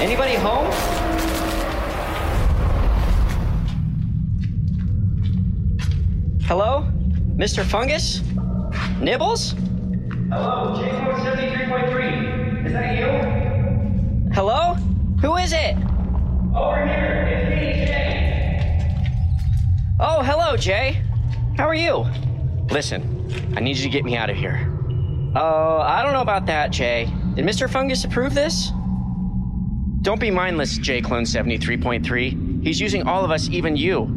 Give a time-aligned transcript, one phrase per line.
[0.00, 0.70] Anybody home?
[6.44, 6.86] Hello?
[7.36, 7.64] Mr.
[7.64, 8.22] Fungus?
[9.00, 9.56] Nibbles?
[10.30, 12.66] Hello, J473.3.
[12.66, 13.08] Is that you?
[14.32, 14.74] Hello?
[15.20, 15.76] Who is it?
[16.54, 19.04] Over here, it's me, Jay.
[19.98, 21.02] Oh, hello, Jay.
[21.56, 22.06] How are you?
[22.70, 23.02] Listen,
[23.56, 24.72] I need you to get me out of here.
[25.34, 27.12] Oh, I don't know about that, Jay.
[27.34, 27.68] Did Mr.
[27.68, 28.70] Fungus approve this?
[30.02, 32.62] Don't be mindless, J Clone 73.3.
[32.62, 34.14] He's using all of us, even you.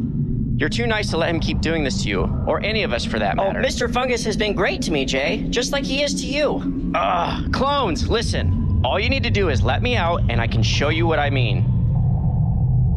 [0.56, 3.04] You're too nice to let him keep doing this to you, or any of us
[3.04, 3.60] for that oh, matter.
[3.60, 3.92] Oh, Mr.
[3.92, 6.92] Fungus has been great to me, Jay, just like he is to you.
[6.94, 8.80] Ugh, clones, listen.
[8.84, 11.18] All you need to do is let me out, and I can show you what
[11.18, 11.64] I mean.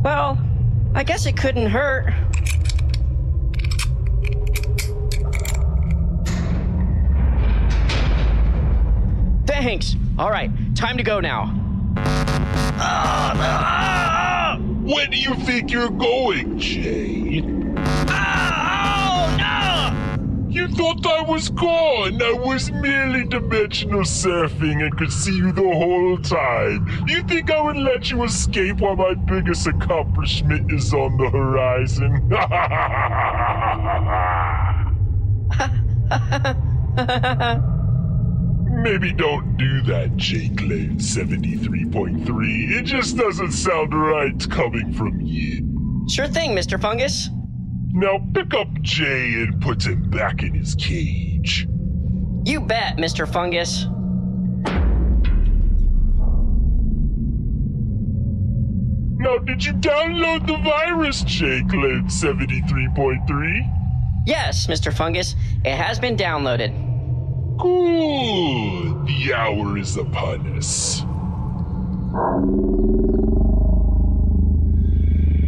[0.03, 0.37] Well,
[0.93, 2.13] I guess it couldn't hurt.
[9.47, 9.95] Thanks.
[10.19, 11.64] All right, time to go now.
[14.85, 17.41] Where do you think you're going, Jay?
[18.07, 20.47] Oh, no!
[20.49, 22.21] You thought I was gone.
[22.21, 26.87] I was merely dimensional surfing and could see you the whole time.
[27.07, 32.29] You think I would let you escape while my biggest accomplishment is on the horizon?
[38.85, 42.71] Maybe don't do that, J Clone 73.3.
[42.71, 46.05] It just doesn't sound right coming from you.
[46.07, 46.79] Sure thing, Mr.
[46.79, 47.31] Fungus.
[47.93, 51.67] Now pick up Jay and put him back in his cage.
[52.43, 53.27] You bet, Mr.
[53.27, 53.85] Fungus.
[59.17, 64.27] Now, did you download the virus, J Clone 73.3?
[64.27, 64.93] Yes, Mr.
[64.93, 65.35] Fungus.
[65.63, 66.74] It has been downloaded.
[67.57, 69.07] Good.
[69.07, 71.01] The hour is upon us.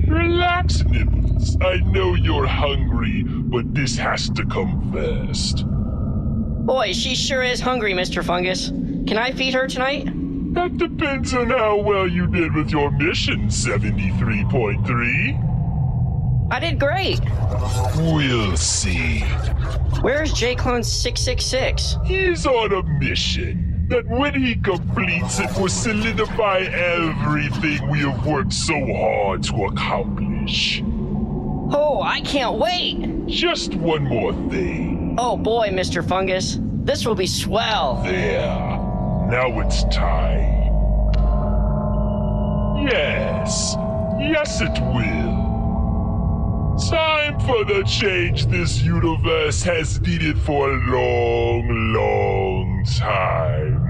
[0.07, 1.57] Relax, Nibbles.
[1.61, 5.65] I know you're hungry, but this has to come first.
[6.65, 8.23] Boy, she sure is hungry, Mr.
[8.23, 8.69] Fungus.
[8.69, 10.05] Can I feed her tonight?
[10.53, 15.46] That depends on how well you did with your mission, 73.3.
[16.49, 17.19] I did great.
[17.97, 19.19] We'll see.
[20.01, 21.97] Where's J Clone 666?
[22.05, 28.53] He's on a mission that when he completes it will solidify everything we have worked
[28.53, 30.81] so hard to accomplish.
[31.69, 33.27] Oh, I can't wait.
[33.27, 35.15] Just one more thing.
[35.17, 36.07] Oh boy, Mr.
[36.07, 36.59] Fungus.
[36.61, 38.01] This will be swell.
[38.03, 38.47] There.
[39.29, 40.55] Now it's time.
[42.89, 43.75] Yes.
[44.19, 45.36] Yes, it will.
[46.77, 53.83] Time for the change this universe has needed for a long, long time.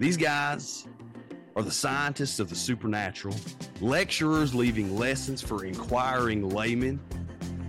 [0.00, 0.88] These guys
[1.56, 3.34] are the scientists of the supernatural,
[3.80, 7.00] lecturers leaving lessons for inquiring laymen.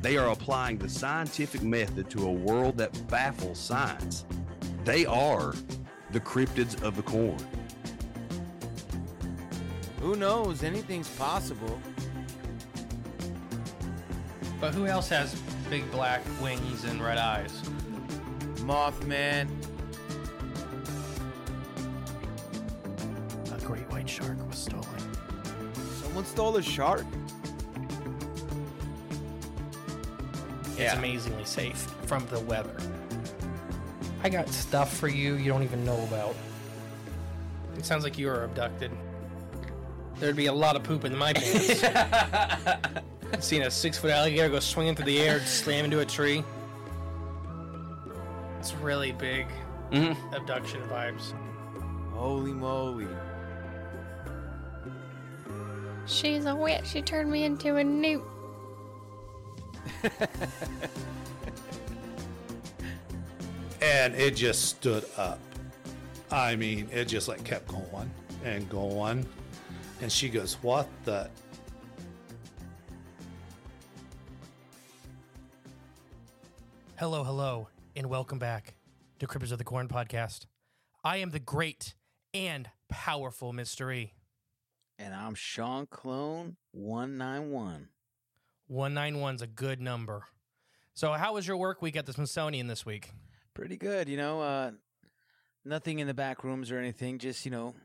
[0.01, 4.25] They are applying the scientific method to a world that baffles science.
[4.83, 5.53] They are
[6.11, 7.37] the cryptids of the corn.
[9.99, 10.63] Who knows?
[10.63, 11.79] Anything's possible.
[14.61, 15.33] But who else has
[15.69, 17.51] big black wings and red eyes?
[18.57, 19.49] Mothman.
[23.65, 24.85] Great white shark was stolen.
[26.01, 27.03] Someone stole a shark?
[30.65, 30.97] It's Yeah.
[30.97, 32.77] amazingly safe from the weather.
[34.23, 36.35] I got stuff for you you don't even know about.
[37.75, 38.91] It sounds like you were abducted.
[40.19, 41.83] There'd be a lot of poop in my pants.
[43.45, 46.43] Seeing a six foot alligator go swinging through the air, and slam into a tree.
[48.59, 49.47] It's really big
[49.91, 50.33] mm-hmm.
[50.33, 51.33] abduction vibes.
[52.13, 53.07] Holy moly.
[56.07, 56.85] She's a witch.
[56.85, 58.23] She turned me into a newt.
[63.81, 65.39] and it just stood up.
[66.31, 68.11] I mean, it just like kept going
[68.43, 69.25] and going.
[70.01, 71.29] And she goes, What the?
[76.97, 78.75] Hello, hello, and welcome back
[79.19, 80.45] to Cryptids of the Corn podcast.
[81.03, 81.93] I am the great
[82.33, 84.14] and powerful mystery.
[84.97, 87.89] And I'm Sean Clone 191.
[88.71, 90.23] 191's a good number.
[90.93, 93.11] So, how was your work week at the Smithsonian this week?
[93.53, 94.41] Pretty good, you know.
[94.41, 94.71] Uh,
[95.65, 97.19] nothing in the back rooms or anything.
[97.19, 97.75] Just you know,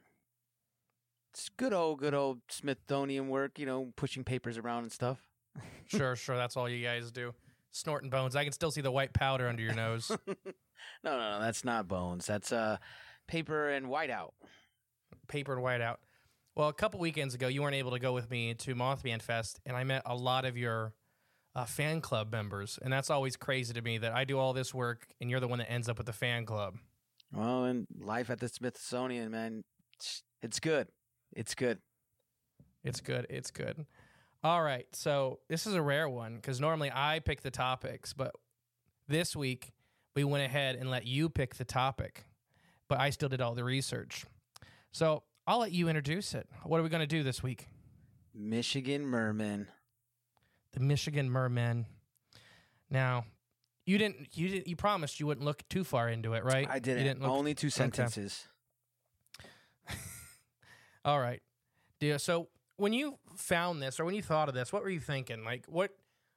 [1.33, 3.59] it's good old, good old Smithsonian work.
[3.59, 5.19] You know, pushing papers around and stuff.
[5.89, 7.35] Sure, sure, that's all you guys do.
[7.73, 8.37] Snorting bones.
[8.37, 10.11] I can still see the white powder under your nose.
[11.05, 12.27] No, no, no, that's not bones.
[12.27, 12.79] That's uh,
[13.27, 14.31] paper and whiteout.
[15.29, 16.01] Paper and white out.
[16.61, 19.61] Well, a couple weekends ago, you weren't able to go with me to Mothman Fest,
[19.65, 20.93] and I met a lot of your
[21.55, 22.79] uh, fan club members.
[22.83, 25.49] And that's always crazy to me that I do all this work, and you're the
[25.49, 26.75] one that ends up with the fan club.
[27.33, 29.65] Well, and life at the Smithsonian, man,
[29.95, 30.89] it's- it's good.
[31.33, 31.81] It's good.
[32.85, 33.27] It's good.
[33.31, 33.87] It's good.
[34.45, 34.85] All right.
[34.95, 38.35] So this is a rare one because normally I pick the topics, but
[39.09, 39.73] this week
[40.15, 42.27] we went ahead and let you pick the topic,
[42.87, 44.27] but I still did all the research.
[44.93, 46.47] So I'll let you introduce it.
[46.63, 47.67] What are we going to do this week?
[48.33, 49.67] Michigan Merman.
[50.75, 51.87] The Michigan Merman.
[52.89, 53.25] Now,
[53.85, 54.29] you didn't.
[54.35, 54.69] You didn't.
[54.69, 56.69] You promised you wouldn't look too far into it, right?
[56.71, 57.21] I didn't.
[57.21, 58.47] look- Only two sentences.
[61.05, 61.43] All right.
[61.99, 62.19] Yeah.
[62.19, 65.43] So when you found this, or when you thought of this, what were you thinking?
[65.45, 65.91] Like what?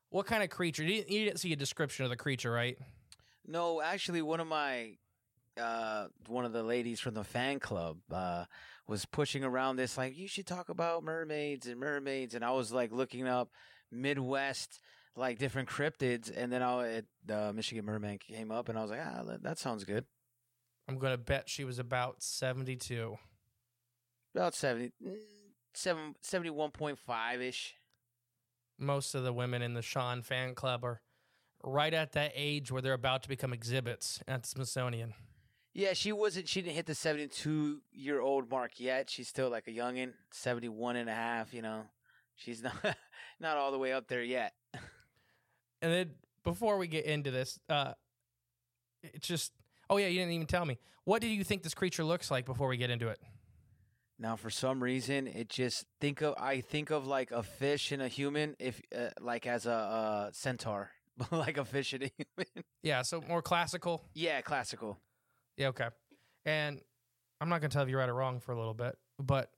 [0.10, 0.81] What kind of creature?
[0.81, 2.80] You didn't, you didn't see a description of the creature, right?
[3.45, 4.94] No, actually, one of my
[5.59, 8.45] uh, one of the ladies from the fan club uh,
[8.88, 12.71] was pushing around this like you should talk about mermaids and mermaids, and I was
[12.71, 13.50] like looking up
[13.91, 14.79] Midwest
[15.15, 18.91] like different cryptids, and then I it, the Michigan Merman came up, and I was
[18.91, 20.05] like, ah, that, that sounds good.
[20.88, 23.15] I'm going to bet she was about 72.
[24.35, 25.15] About 70, mm,
[25.73, 27.75] seven- 71.5 ish.
[28.79, 31.01] Most of the women in the Sean fan club are
[31.63, 35.13] right at that age where they're about to become exhibits at the Smithsonian.
[35.73, 36.47] Yeah, she wasn't.
[36.47, 39.09] She didn't hit the seventy-two year old mark yet.
[39.09, 41.53] She's still like a youngin, 71 and a half.
[41.53, 41.85] You know,
[42.35, 42.75] she's not
[43.39, 44.53] not all the way up there yet.
[45.81, 46.11] And then
[46.45, 47.91] before we get into this, uh,
[49.03, 49.51] it's just,
[49.89, 50.79] oh yeah, you didn't even tell me.
[51.03, 53.19] What do you think this creature looks like before we get into it?
[54.17, 58.01] Now, for some reason, it just think of I think of like a fish and
[58.01, 60.91] a human, if uh, like as a uh, centaur,
[61.31, 62.63] like a fish and a human.
[62.81, 64.05] Yeah, so more classical.
[64.13, 64.99] yeah, classical.
[65.57, 65.88] Yeah, okay.
[66.45, 66.81] And
[67.39, 69.50] I'm not going to tell if you're right or wrong for a little bit, but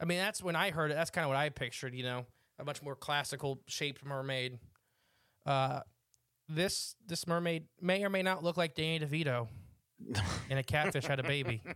[0.00, 0.94] I mean, that's when I heard it.
[0.94, 2.26] That's kind of what I pictured, you know,
[2.58, 4.58] a much more classical shaped mermaid.
[5.44, 5.80] Uh,
[6.48, 9.48] this this mermaid may or may not look like Danny DeVito,
[10.50, 11.62] and a catfish had a baby.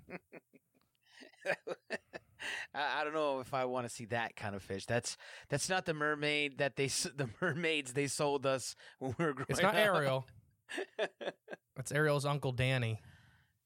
[2.74, 4.86] I, I don't know if I want to see that kind of fish.
[4.86, 5.16] That's
[5.48, 6.86] that's not the mermaid that they
[7.16, 9.50] the mermaids they sold us when we were growing up.
[9.50, 9.80] It's not up.
[9.80, 10.26] Ariel.
[11.76, 13.00] It's Ariel's uncle Danny.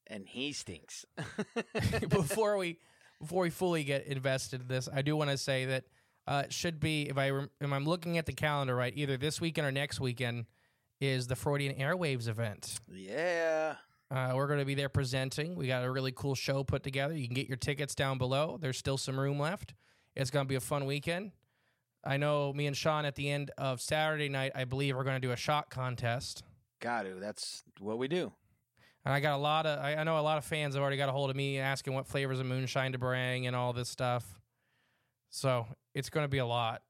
[0.07, 1.05] And he stinks.
[2.09, 2.79] before we
[3.19, 5.85] before we fully get invested in this, I do want to say that
[6.27, 9.17] uh, it should be if I rem- if I'm looking at the calendar right, either
[9.17, 10.45] this weekend or next weekend
[10.99, 12.79] is the Fortean Airwaves event.
[12.93, 13.75] yeah.
[14.11, 15.55] Uh, we're going to be there presenting.
[15.55, 17.15] We got a really cool show put together.
[17.15, 18.59] You can get your tickets down below.
[18.61, 19.73] There's still some room left.
[20.15, 21.31] It's going to be a fun weekend.
[22.03, 25.19] I know me and Sean at the end of Saturday night, I believe we're going
[25.19, 26.43] to do a shot contest.
[26.79, 27.15] Got to.
[27.15, 28.31] That's what we do.
[29.05, 30.97] And I got a lot of, I, I know a lot of fans have already
[30.97, 33.87] got a hold of me asking what flavors of moonshine to bring and all this
[33.87, 34.25] stuff.
[35.29, 36.81] So it's going to be a lot.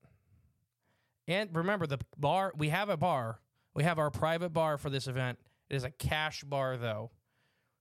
[1.28, 3.40] And remember, the bar, we have a bar.
[3.74, 5.40] We have our private bar for this event.
[5.70, 7.12] It is a cash bar, though.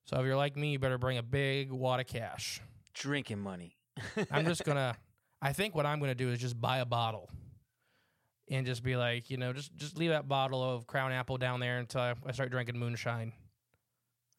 [0.06, 2.60] So if you're like me, you better bring a big wad of cash.
[2.92, 3.76] Drinking money.
[4.30, 4.96] I'm just going to,
[5.40, 7.30] I think what I'm going to do is just buy a bottle
[8.50, 11.60] and just be like, you know, just, just leave that bottle of Crown Apple down
[11.60, 13.32] there until I, I start drinking moonshine.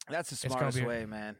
[0.09, 1.35] That's the smartest be- way, man.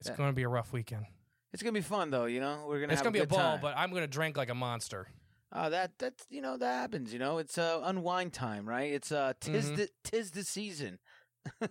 [0.00, 0.16] It's Yeah.
[0.16, 1.06] going to be a rough weekend.
[1.52, 2.26] It's gonna be fun though.
[2.26, 2.92] You know, we're gonna.
[2.92, 3.60] It's gonna be a ball, time.
[3.62, 5.08] but I'm gonna drink like a monster.
[5.50, 7.10] Oh, that that's you know that happens.
[7.10, 8.92] You know, it's uh, unwind time, right?
[8.92, 9.76] It's uh, tis Mm-hmm.
[9.76, 10.98] the tis the season.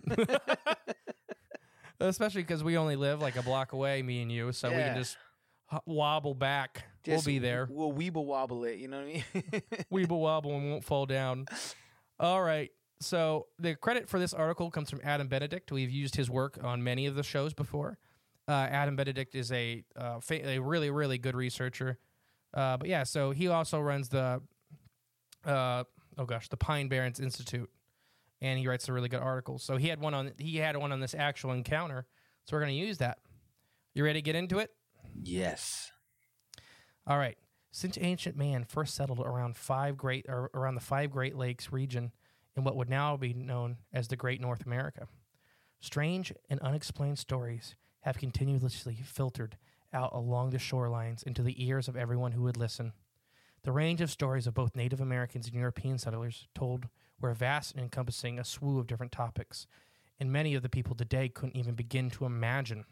[2.00, 4.96] Especially because we only live like a block away, me and you, so we can
[4.96, 5.16] just
[5.84, 6.84] wobble back.
[7.04, 7.66] Just we'll be there.
[7.70, 8.78] We'll weeble wobble it.
[8.78, 9.62] You know what I mean?
[9.92, 11.46] Weeble wobble and won't fall down.
[12.20, 12.70] All right.
[13.00, 15.70] So the credit for this article comes from Adam Benedict.
[15.70, 17.98] We've used his work on many of the shows before.
[18.48, 21.98] Uh, Adam Benedict is a uh, fa- a really really good researcher.
[22.54, 24.40] Uh, but yeah, so he also runs the
[25.44, 25.84] uh,
[26.16, 27.70] oh gosh, the Pine Barrens Institute,
[28.40, 29.58] and he writes a really good article.
[29.58, 32.06] So he had one on he had one on this actual encounter.
[32.46, 33.18] So we're going to use that.
[33.94, 34.70] You ready to get into it?
[35.22, 35.92] Yes.
[37.06, 37.36] All right.
[37.70, 42.12] Since ancient man first settled around five great or around the five Great Lakes region
[42.58, 45.06] in what would now be known as the Great North America,
[45.80, 49.56] strange and unexplained stories have continuously filtered
[49.92, 52.92] out along the shorelines into the ears of everyone who would listen.
[53.62, 56.88] The range of stories of both Native Americans and European settlers told
[57.20, 59.68] were vast and encompassing a slew of different topics,
[60.18, 62.84] and many of the people today couldn't even begin to imagine.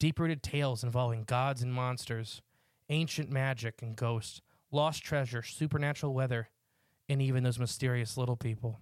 [0.00, 2.42] Deep rooted tales involving gods and monsters,
[2.88, 4.40] ancient magic and ghosts,
[4.72, 6.48] lost treasure, supernatural weather,
[7.08, 8.80] and even those mysterious little people.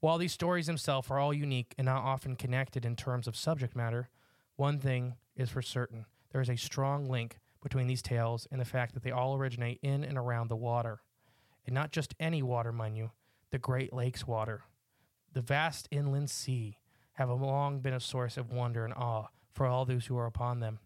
[0.00, 3.76] While these stories themselves are all unique and not often connected in terms of subject
[3.76, 4.08] matter,
[4.56, 8.64] one thing is for certain there is a strong link between these tales and the
[8.64, 11.02] fact that they all originate in and around the water.
[11.66, 13.12] And not just any water, mind you,
[13.50, 14.62] the Great Lakes water.
[15.32, 16.78] The vast inland sea
[17.14, 20.60] have long been a source of wonder and awe for all those who are upon
[20.60, 20.80] them.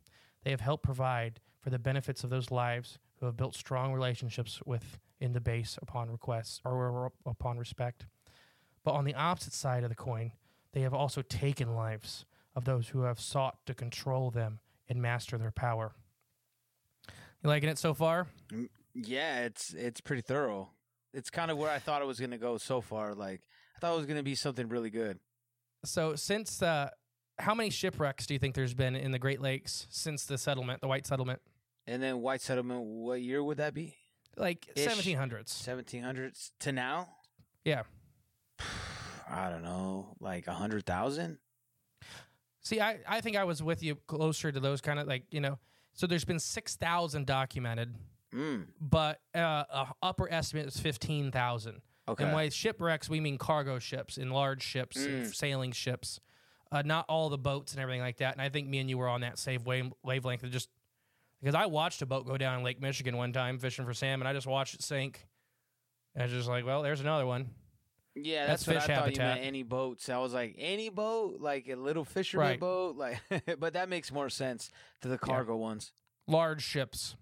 [0.44, 4.60] They have helped provide for the benefits of those lives who have built strong relationships
[4.66, 8.06] with in the base upon requests or upon respect.
[8.84, 10.32] But on the opposite side of the coin,
[10.72, 15.38] they have also taken lives of those who have sought to control them and master
[15.38, 15.92] their power.
[17.42, 18.28] You liking it so far?
[18.94, 20.70] Yeah, it's it's pretty thorough.
[21.12, 23.14] It's kind of where I thought it was going to go so far.
[23.14, 23.42] Like
[23.76, 25.18] I thought it was going to be something really good.
[25.84, 26.90] So, since uh,
[27.38, 30.80] how many shipwrecks do you think there's been in the Great Lakes since the settlement,
[30.80, 31.40] the White Settlement?
[31.86, 33.96] And then White Settlement, what year would that be?
[34.36, 34.86] Like Ish.
[34.86, 35.46] 1700s.
[35.48, 37.08] 1700s to now?
[37.64, 37.82] Yeah.
[39.30, 41.38] I don't know, like a hundred thousand.
[42.62, 45.40] See, I, I think I was with you closer to those kind of like, you
[45.40, 45.58] know,
[45.94, 47.94] so there's been 6,000 documented,
[48.34, 48.66] Mm.
[48.80, 51.80] but uh, a upper estimate is 15,000.
[52.08, 52.24] Okay.
[52.24, 55.34] And by shipwrecks, we mean cargo ships and large ships, and Mm.
[55.34, 56.20] sailing ships,
[56.72, 58.32] uh, not all the boats and everything like that.
[58.34, 60.42] And I think me and you were on that same wave, wavelength.
[60.42, 60.68] Of just
[61.46, 64.26] because I watched a boat go down in Lake Michigan one time fishing for salmon,
[64.26, 65.28] I just watched it sink.
[66.12, 67.50] And I was just like, well, there's another one.
[68.16, 69.34] Yeah, That's that's, what fish I thought you habitat.
[69.36, 69.46] meant.
[69.46, 70.08] Any boats?
[70.08, 72.58] I was like, any boat, like a little fisherman Right.
[72.58, 73.20] boat, like.
[73.60, 74.70] but that makes more sense
[75.02, 75.92] to the cargo ones.
[76.26, 77.14] large ships.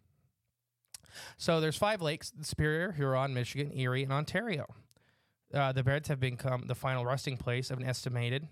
[1.37, 4.75] So there's five lakes: Superior, Huron, Michigan, Erie, and Ontario.
[5.53, 8.49] Uh, the beds have become the final resting place of an estimated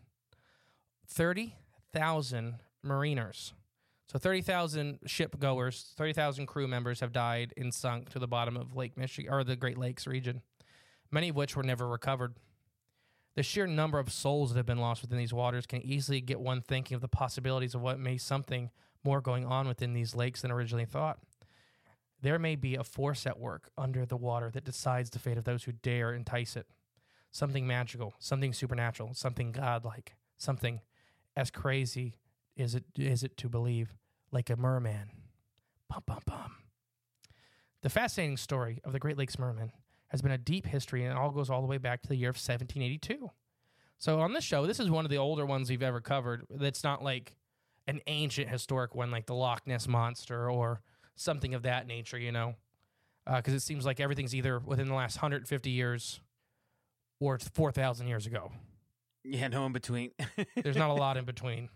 [1.08, 1.54] thirty
[1.94, 3.54] thousand mariners.
[4.12, 8.28] So thirty thousand ship goers, thirty thousand crew members have died and sunk to the
[8.28, 10.42] bottom of Lake Michigan or the Great Lakes region,
[11.10, 12.34] many of which were never recovered.
[13.36, 16.38] The sheer number of souls that have been lost within these waters can easily get
[16.38, 18.70] one thinking of the possibilities of what may something
[19.02, 21.18] more going on within these lakes than originally thought.
[22.20, 25.44] There may be a force at work under the water that decides the fate of
[25.44, 26.66] those who dare entice it.
[27.30, 30.82] Something magical, something supernatural, something godlike, something
[31.34, 32.18] as crazy
[32.54, 33.94] is it is it to believe,
[34.32, 35.10] like a merman.
[35.88, 36.52] Bum bum bum.
[37.82, 39.72] The fascinating story of the Great Lakes merman
[40.08, 42.16] has been a deep history and it all goes all the way back to the
[42.16, 43.30] year of 1782.
[43.98, 46.44] So on this show, this is one of the older ones we've ever covered.
[46.50, 47.36] That's not like
[47.86, 50.82] an ancient historic one like the Loch Ness monster or
[51.14, 52.54] something of that nature, you know,
[53.26, 56.20] uh, because it seems like everything's either within the last 150 years
[57.20, 58.52] or it's 4,000 years ago.
[59.24, 60.10] Yeah, no in between.
[60.62, 61.68] There's not a lot in between.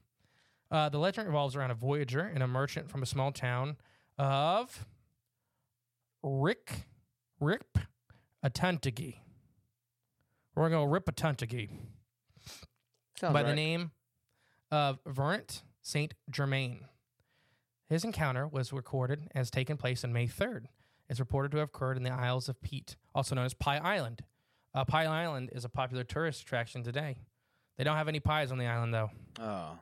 [0.70, 3.76] Uh, the legend revolves around a voyager and a merchant from a small town
[4.18, 4.87] of
[6.23, 6.87] Rick
[7.40, 7.78] Rip
[8.44, 9.16] Atuntagi.
[10.54, 11.68] We're gonna go Rip Atuntagi
[13.32, 13.90] by the name
[14.70, 16.80] of Verant Saint Germain.
[17.88, 20.64] His encounter was recorded as taking place on May 3rd.
[21.08, 24.25] It's reported to have occurred in the Isles of Pete, also known as Pie Island.
[24.75, 27.18] Uh, Pie Island is a popular tourist attraction today.
[27.78, 29.11] They don't have any pies on the island, though.
[29.38, 29.78] Oh,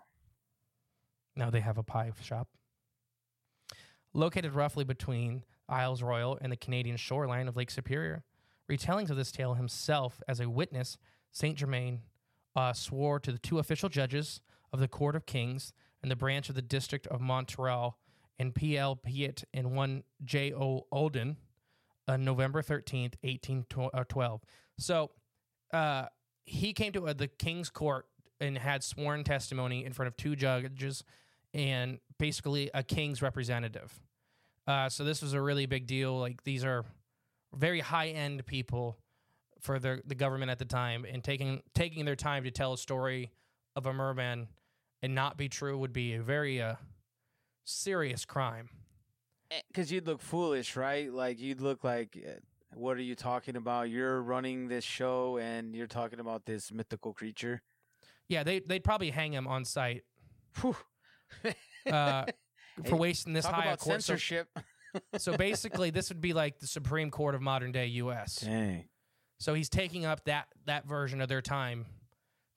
[1.37, 2.49] Now they have a pie shop.
[4.13, 8.23] Located roughly between Isles Royale and the Canadian shoreline of Lake Superior,
[8.71, 10.99] retellings of this tale himself as a witness,
[11.33, 12.01] Saint Germain
[12.55, 14.41] uh, swore to the two official judges
[14.73, 15.73] of the Court of Kings
[16.03, 17.99] and the branch of the District of Montreal
[18.39, 18.97] and P.L.
[18.97, 20.87] Piet and one J.O.
[20.93, 21.37] Olden
[22.07, 24.43] on November 13th, 1812.
[24.79, 25.11] So
[25.73, 26.07] uh,
[26.45, 28.07] he came to uh, the King's Court
[28.41, 31.05] and had sworn testimony in front of two judges
[31.55, 33.93] and basically a king's representative.
[34.67, 36.19] Uh, so this was a really big deal.
[36.19, 36.85] Like these are
[37.55, 38.99] very high end people
[39.61, 42.79] for the the government at the time, and taking taking their time to tell a
[42.79, 43.31] story
[43.77, 44.49] of a merman
[45.03, 46.75] and not be true would be a very uh,
[47.65, 48.69] serious crime.
[49.69, 51.13] because you'd look foolish, right?
[51.13, 52.41] Like you'd look like, uh,
[52.75, 53.91] What are you talking about?
[53.91, 57.63] You're running this show and you're talking about this mythical creature.
[58.29, 60.05] Yeah, they they'd probably hang him on site
[60.61, 60.77] Whew.
[61.91, 62.25] Uh,
[62.83, 64.03] Hey, for wasting this high about court.
[64.03, 64.49] So, censorship.
[65.19, 68.37] so basically, this would be like the Supreme Court of modern day U.S.
[68.37, 68.85] Dang.
[69.39, 71.87] So he's taking up that that version of their time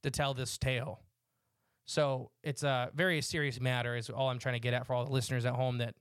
[0.04, 1.02] to tell this tale.
[1.86, 3.96] So it's a very serious matter.
[3.96, 5.96] Is all I'm trying to get at for all the listeners at home that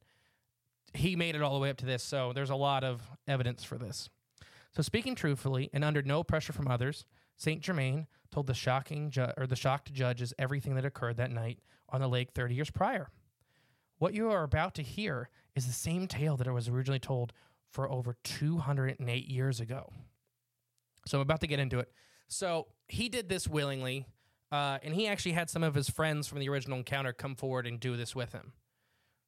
[0.94, 2.02] he made it all the way up to this.
[2.02, 4.08] So there's a lot of evidence for this.
[4.74, 7.04] So speaking truthfully and under no pressure from others,
[7.36, 11.60] Saint Germain told the shocking ju- or the shocked judges everything that occurred that night
[11.88, 13.10] on the lake 30 years prior.
[13.98, 17.32] What you are about to hear is the same tale that it was originally told
[17.70, 19.92] for over 208 years ago.
[21.06, 21.90] So I'm about to get into it.
[22.28, 24.06] So he did this willingly,
[24.50, 27.66] uh, and he actually had some of his friends from the original encounter come forward
[27.66, 28.52] and do this with him.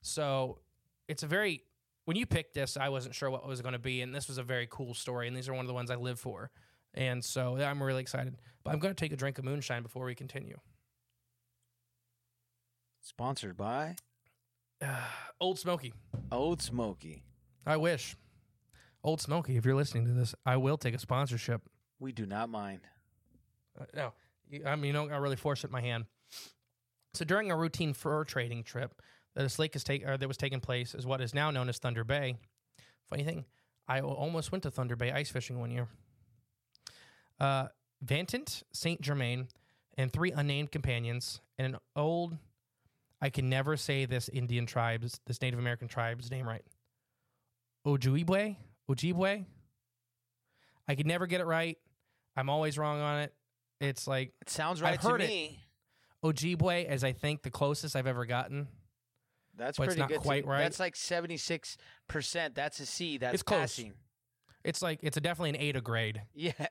[0.03, 0.59] So
[1.07, 1.63] it's a very
[2.09, 4.29] when you picked this, I wasn't sure what it was going to be, and this
[4.29, 6.51] was a very cool story, and these are one of the ones I live for,
[6.95, 8.37] and so I'm really excited.
[8.65, 10.59] But I'm going to take a drink of moonshine before we continue.
[13.01, 13.97] Sponsored by
[15.41, 15.93] Old Smoky.
[16.31, 17.23] Old Smoky.
[17.67, 18.17] I wish.
[19.05, 21.63] Old Smoky, if you're listening to this, I will take a sponsorship.
[22.01, 22.81] We do not mind.
[23.81, 24.13] Uh, no,
[24.67, 26.07] I mean, you don't really force it in my hand.
[27.15, 29.01] So during a routine fur trading trip
[29.35, 31.69] that this lake is take, or that was taking place is what is now known
[31.69, 32.37] as Thunder Bay.
[33.09, 33.45] Funny thing,
[33.87, 35.89] I almost went to Thunder Bay ice fishing one year.
[37.41, 37.69] Uh,
[38.03, 39.49] Vantant, Saint Germain,
[39.97, 42.37] and three unnamed companions, and an old,
[43.21, 46.63] I can never say this Indian tribe's, this Native American tribe's name right.
[47.87, 48.57] Ojibwe,
[48.91, 49.45] Ojibwe.
[50.87, 51.77] I could never get it right.
[52.37, 53.35] I'm always wrong on it.
[53.81, 55.29] It's like It sounds I've right to heard it.
[55.29, 55.61] me.
[56.25, 58.69] Ojibwe as I think the closest I've ever gotten.
[59.57, 60.21] That's But it's pretty not good.
[60.21, 60.59] quite right.
[60.63, 61.77] That's like seventy six
[62.09, 62.55] percent.
[62.55, 63.19] That's a C.
[63.19, 63.81] That's It's close.
[64.65, 66.23] It's like it's a definitely an Ada grade.
[66.35, 66.53] Yeah.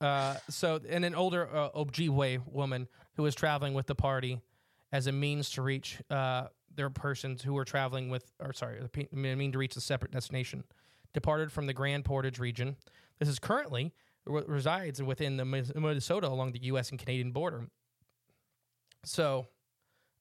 [0.00, 4.40] Uh, so and an older uh, Ojibwe woman who was traveling with the party
[4.92, 9.06] as a means to reach uh, their persons who were traveling with, or sorry, the
[9.14, 10.64] mean to reach a separate destination,
[11.12, 12.76] departed from the Grand Portage region.
[13.18, 13.92] This is currently
[14.24, 16.90] re- resides within the Minnesota along the U.S.
[16.90, 17.66] and Canadian border.
[19.04, 19.48] So,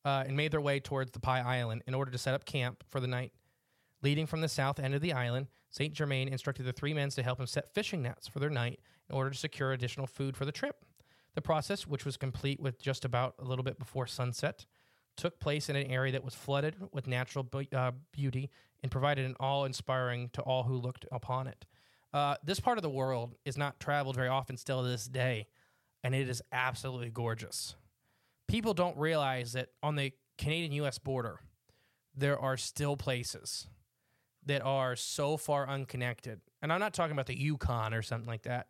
[0.06, 2.84] uh, and made their way towards the Pie Island in order to set up camp
[2.90, 3.32] for the night.
[4.02, 7.24] Leading from the south end of the island, Saint Germain instructed the three men to
[7.24, 10.46] help him set fishing nets for their night in order to secure additional food for
[10.46, 10.86] the trip.
[11.36, 14.66] The process, which was complete with just about a little bit before sunset,
[15.18, 18.50] took place in an area that was flooded with natural bu- uh, beauty
[18.82, 21.66] and provided an awe inspiring to all who looked upon it.
[22.14, 25.46] Uh, this part of the world is not traveled very often still to this day,
[26.04, 27.76] and it is absolutely gorgeous.
[28.48, 31.42] People don't realize that on the Canadian US border,
[32.16, 33.68] there are still places
[34.50, 36.42] that are so far unconnected.
[36.64, 38.66] And I'm not talking about the Yukon or something like that.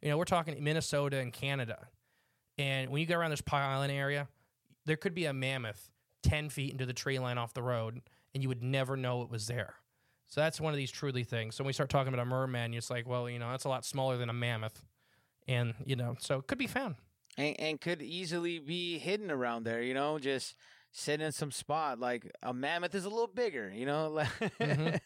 [0.00, 1.88] You know, we're talking Minnesota and Canada.
[2.56, 4.26] And when you go around this Island area,
[4.86, 5.90] there could be a mammoth
[6.22, 8.00] 10 feet into the tree line off the road,
[8.32, 9.74] and you would never know it was there.
[10.28, 11.56] So that's one of these truly things.
[11.56, 13.68] So when we start talking about a merman, it's like, well, you know, that's a
[13.68, 14.82] lot smaller than a mammoth.
[15.46, 16.96] And, you know, so it could be found.
[17.36, 19.82] and, and could easily be hidden around there.
[19.82, 20.54] You know, just
[20.98, 21.98] sit in some spot.
[22.00, 23.70] Like a mammoth is a little bigger.
[23.74, 24.22] You know.
[24.60, 25.00] Mhm.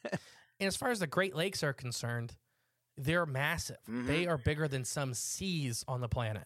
[0.60, 2.36] And as far as the Great Lakes are concerned,
[2.96, 3.78] they're massive.
[3.88, 6.44] They are bigger than some seas on the planet.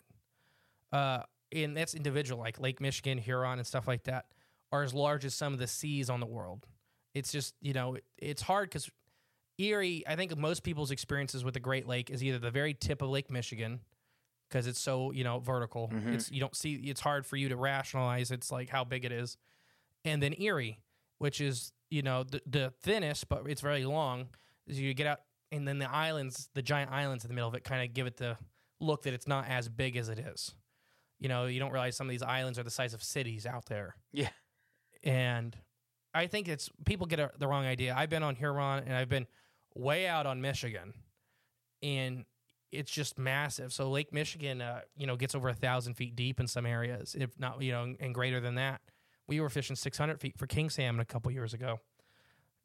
[0.90, 4.26] Uh, and that's individual, like Lake Michigan, Huron, and stuff like that,
[4.72, 6.66] are as large as some of the seas on the world.
[7.14, 8.88] It's just, you know, it, it's hard because
[9.58, 13.02] Erie, I think most people's experiences with the Great Lake is either the very tip
[13.02, 13.80] of Lake Michigan,
[14.48, 15.90] because it's so, you know, vertical.
[15.92, 16.14] Mm-hmm.
[16.14, 19.12] It's you don't see it's hard for you to rationalize it's like how big it
[19.12, 19.36] is.
[20.04, 20.80] And then Erie,
[21.18, 24.28] which is, you know, the, the thinnest, but it's very long.
[24.66, 25.20] Is you get out
[25.52, 28.06] and then the islands, the giant islands in the middle of it kind of give
[28.06, 28.36] it the
[28.80, 30.54] look that it's not as big as it is.
[31.18, 33.66] You know, you don't realize some of these islands are the size of cities out
[33.66, 33.96] there.
[34.12, 34.28] yeah.
[35.02, 35.56] And
[36.12, 37.94] I think it's people get a, the wrong idea.
[37.96, 39.26] I've been on Huron and I've been
[39.74, 40.94] way out on Michigan,
[41.82, 42.24] and
[42.72, 43.72] it's just massive.
[43.72, 47.14] So Lake Michigan, uh, you know, gets over a thousand feet deep in some areas,
[47.18, 48.80] if not, you know, and greater than that.
[49.28, 51.80] We were fishing 600 feet for king salmon a couple years ago.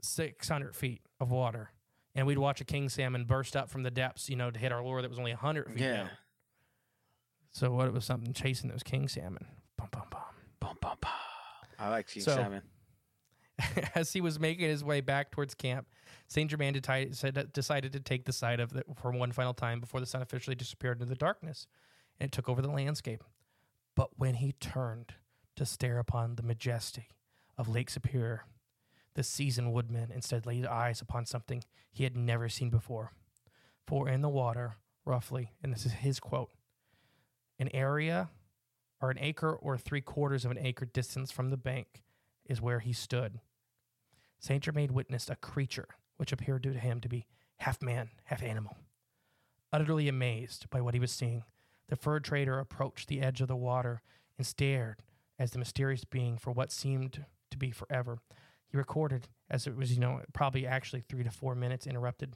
[0.04, 1.72] 600 feet of water,
[2.16, 4.72] and we'd watch a king salmon burst up from the depths, you know, to hit
[4.72, 5.94] our lure that was only 100 feet Yeah.
[5.98, 6.10] down.
[7.52, 9.46] So what it was something chasing those king salmon.
[9.78, 10.22] Bum, bum, bum.
[10.60, 11.12] Bum, bum, bum.
[11.78, 12.64] I like king So- salmon.
[13.95, 15.88] as he was making his way back towards camp,
[16.28, 20.06] Saint Germain decided to take the side of it for one final time before the
[20.06, 21.67] sun officially disappeared into the darkness,
[22.19, 23.24] and it took over the landscape.
[23.95, 25.13] But when he turned
[25.58, 27.10] to stare upon the majesty
[27.58, 28.45] of Lake Superior,
[29.13, 33.12] The seasoned woodman instead laid eyes upon something he had never seen before.
[33.86, 36.52] For in the water, roughly, and this is his quote,
[37.60, 38.30] an area
[39.02, 42.04] or an acre or three quarters of an acre distance from the bank
[42.45, 43.41] is where he stood.
[44.41, 47.27] Saint Germain witnessed a creature which appeared to him to be
[47.58, 48.75] half man, half animal.
[49.71, 51.43] Utterly amazed by what he was seeing,
[51.88, 54.01] the fur trader approached the edge of the water
[54.38, 55.04] and stared
[55.38, 58.19] as the mysterious being for what seemed to be forever.
[58.67, 62.36] He recorded as it was, you know, probably actually three to four minutes interrupted.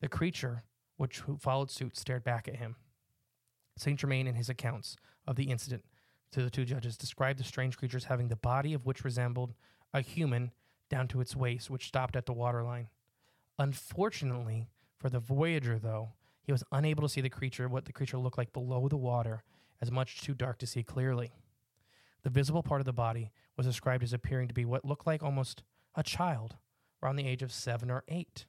[0.00, 0.62] The creature,
[0.96, 2.76] which followed suit, stared back at him.
[3.76, 5.84] Saint Germain, in his accounts of the incident
[6.32, 9.54] to the two judges, described the strange creatures having the body of which resembled
[9.92, 10.52] a human
[10.94, 12.86] down to its waist, which stopped at the waterline.
[13.58, 16.10] Unfortunately for the voyager, though,
[16.44, 19.42] he was unable to see the creature, what the creature looked like below the water,
[19.82, 21.32] as much too dark to see clearly.
[22.22, 25.20] The visible part of the body was described as appearing to be what looked like
[25.20, 25.64] almost
[25.96, 26.54] a child,
[27.02, 28.46] around the age of seven or eight.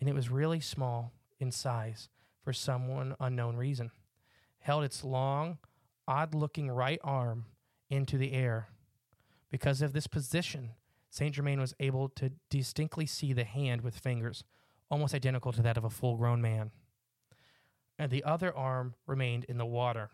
[0.00, 2.08] And it was really small in size
[2.42, 3.90] for some unknown reason.
[4.60, 5.58] Held its long,
[6.08, 7.44] odd looking right arm
[7.90, 8.68] into the air.
[9.50, 10.70] Because of this position,
[11.14, 14.42] Saint Germain was able to distinctly see the hand with fingers,
[14.90, 16.72] almost identical to that of a full grown man.
[17.96, 20.10] And the other arm remained in the water.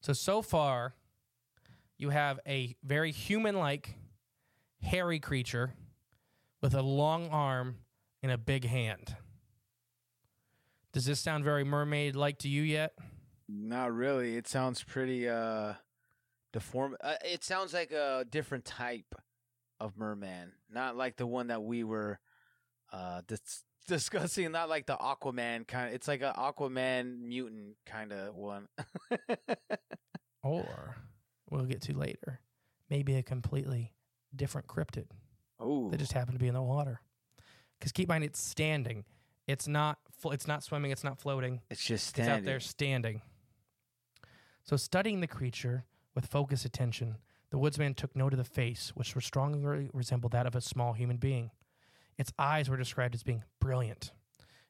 [0.00, 0.94] So, so far,
[1.98, 3.96] you have a very human like,
[4.80, 5.74] hairy creature
[6.62, 7.78] with a long arm
[8.22, 9.16] and a big hand.
[10.92, 12.92] Does this sound very mermaid like to you yet?
[13.48, 14.36] Not really.
[14.36, 15.74] It sounds pretty uh
[16.52, 16.96] deformed.
[17.02, 19.14] Uh, it sounds like a different type
[19.80, 22.18] of merman, not like the one that we were
[22.92, 24.50] uh dis- discussing.
[24.52, 25.88] Not like the Aquaman kind.
[25.88, 28.68] of It's like an Aquaman mutant kind of one.
[30.42, 30.96] Or
[31.50, 32.40] we'll get to later,
[32.88, 33.92] maybe a completely
[34.34, 35.06] different cryptid
[35.58, 37.00] oh, that just happened to be in the water.
[37.78, 39.04] Because keep in mind, it's standing.
[39.48, 39.98] It's not.
[40.20, 40.92] Fl- it's not swimming.
[40.92, 41.62] It's not floating.
[41.68, 43.22] it's just It's out there standing.
[44.62, 45.84] So, studying the creature
[46.16, 47.18] with focused attention,
[47.50, 51.18] the woodsman took note of the face, which strongly resembled that of a small human
[51.18, 51.50] being.
[52.18, 54.10] Its eyes were described as being brilliant.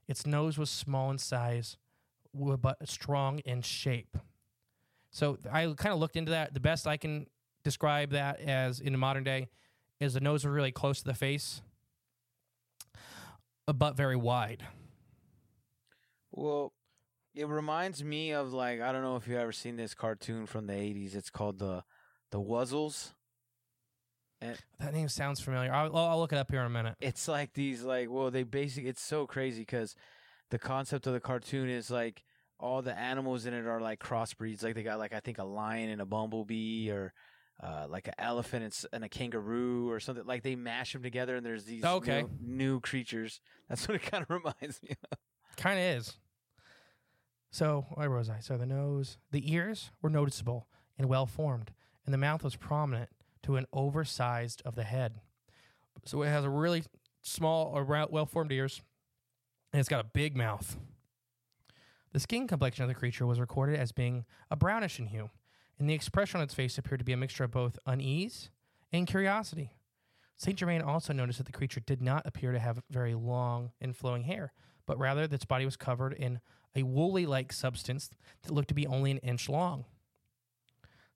[0.09, 1.79] Its nose was small in size,
[2.35, 4.19] but strong in shape.
[5.11, 6.53] So, I kind of looked into that.
[6.53, 7.27] The best I can
[7.65, 9.49] describe that as in the modern day
[9.99, 11.63] is the nose was really close to the face,
[13.67, 14.65] uh, but very wide.
[16.33, 16.73] Well,
[17.37, 20.67] it reminds me of like I don't know if you ever seen this cartoon from
[20.67, 21.15] the '80s.
[21.15, 21.85] It's called the
[22.31, 23.13] the Wuzzles.
[24.79, 25.73] That name sounds familiar.
[25.73, 26.97] I'll, I'll look it up here in a minute.
[27.01, 29.95] It's like these like well they basically it's so crazy because
[30.51, 32.23] the concept of the cartoon is like
[32.59, 34.63] all the animals in it are like crossbreeds.
[34.63, 37.13] Like they got like I think a lion and a bumblebee or.
[37.59, 41.37] Uh, like an elephant and, and a kangaroo or something like they mash them together
[41.37, 42.25] and there's these Okay.
[42.25, 45.19] new, new creatures that's what it kind of reminds me of
[45.57, 46.19] Kind of is.
[47.51, 48.41] So, where was I?
[48.41, 50.67] So, the nose, the ears were noticeable
[50.99, 51.73] and well formed,
[52.05, 53.11] and the mouth was prominent
[53.43, 55.21] to an oversized of the head.
[56.05, 56.85] So, it has a really
[57.23, 58.83] small or well formed ears,
[59.73, 60.77] and it's got a big mouth.
[62.13, 65.31] The skin complexion of the creature was recorded as being a brownish in hue,
[65.79, 68.51] and the expression on its face appeared to be a mixture of both unease
[68.93, 69.73] and curiosity.
[70.37, 73.97] Saint Germain also noticed that the creature did not appear to have very long and
[73.97, 74.53] flowing hair,
[74.87, 76.41] but rather that its body was covered in
[76.77, 78.11] a woolly like substance
[78.43, 79.85] that looked to be only an inch long.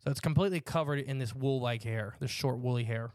[0.03, 3.11] So it's completely covered in this wool like hair, this short woolly hair.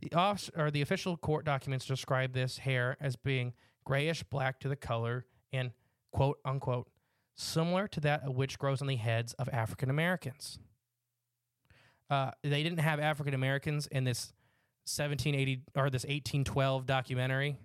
[0.00, 3.52] The off- or the official court documents describe this hair as being
[3.84, 5.70] grayish black to the color and
[6.10, 6.88] quote unquote
[7.34, 10.58] similar to that which grows on the heads of African Americans.
[12.10, 14.32] Uh, they didn't have African Americans in this
[14.84, 17.56] 1780 or this 1812 documentary.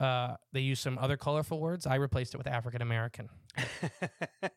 [0.00, 1.86] Uh, they used some other colorful words.
[1.86, 3.28] I replaced it with African American.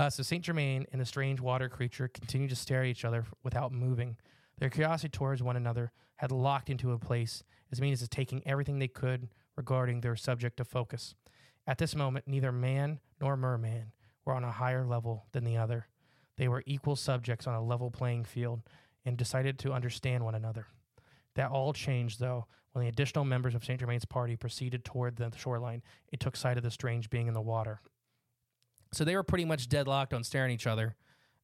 [0.00, 3.26] Uh, so Saint Germain and the strange water creature continued to stare at each other
[3.42, 4.16] without moving.
[4.58, 8.78] Their curiosity towards one another had locked into a place, as means as taking everything
[8.78, 11.14] they could regarding their subject of focus.
[11.66, 13.92] At this moment, neither man nor merman
[14.24, 15.86] were on a higher level than the other.
[16.38, 18.62] They were equal subjects on a level playing field
[19.04, 20.66] and decided to understand one another.
[21.36, 23.80] That all changed, though, when the additional members of St.
[23.80, 25.82] Germain's party proceeded toward the shoreline.
[26.12, 27.80] It took sight of the strange being in the water.
[28.92, 30.96] So they were pretty much deadlocked on staring at each other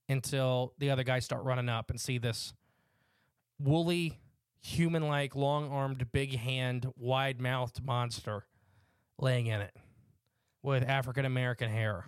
[0.09, 2.53] until the other guys start running up and see this
[3.59, 4.21] woolly,
[4.61, 8.47] human like, long armed, big hand, wide mouthed monster
[9.19, 9.75] laying in it
[10.63, 12.07] with African American hair.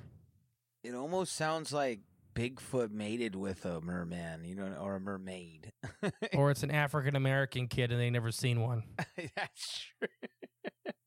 [0.82, 2.00] it almost sounds like
[2.38, 5.72] Bigfoot mated with a merman, you know, or a mermaid.
[6.34, 8.84] or it's an African American kid and they never seen one.
[9.36, 10.08] That's true.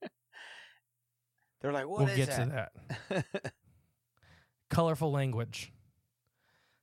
[1.61, 2.71] They're like, what we'll is get to
[3.11, 3.53] that.
[4.69, 5.71] Colorful language.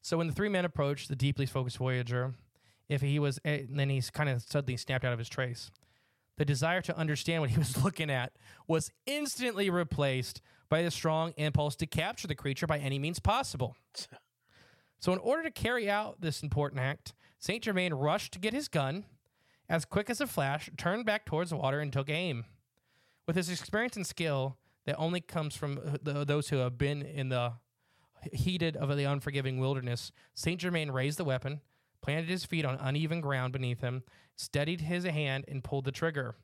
[0.00, 2.34] So when the three men approached the deeply focused Voyager,
[2.88, 5.70] if he was, eh, then he's kind of suddenly snapped out of his trace.
[6.38, 8.32] The desire to understand what he was looking at
[8.66, 13.76] was instantly replaced by the strong impulse to capture the creature by any means possible.
[15.00, 18.68] So, in order to carry out this important act, Saint Germain rushed to get his
[18.68, 19.04] gun,
[19.68, 22.44] as quick as a flash, turned back towards the water and took aim.
[23.26, 24.56] With his experience and skill
[24.86, 27.52] that only comes from uh, the, those who have been in the
[28.32, 31.60] heated of the unforgiving wilderness, Saint Germain raised the weapon,
[32.00, 34.02] planted his feet on uneven ground beneath him,
[34.34, 36.36] steadied his hand, and pulled the trigger.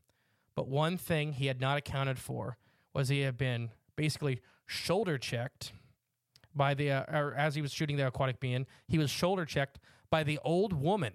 [0.54, 2.58] But one thing he had not accounted for
[2.92, 5.72] was he had been basically shoulder checked
[6.54, 9.78] by the, uh, or as he was shooting the aquatic being, he was shoulder checked
[10.10, 11.12] by the old woman.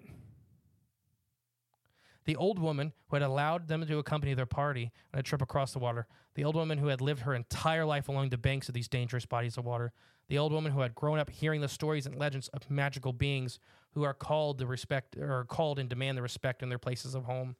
[2.24, 5.72] The old woman who had allowed them to accompany their party on a trip across
[5.72, 6.06] the water.
[6.34, 9.26] The old woman who had lived her entire life along the banks of these dangerous
[9.26, 9.92] bodies of water.
[10.28, 13.58] The old woman who had grown up hearing the stories and legends of magical beings
[13.94, 17.24] who are called to respect or called and demand the respect in their places of
[17.24, 17.56] home.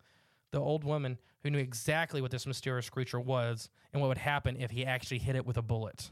[0.53, 4.57] The old woman who knew exactly what this mysterious creature was and what would happen
[4.57, 6.11] if he actually hit it with a bullet.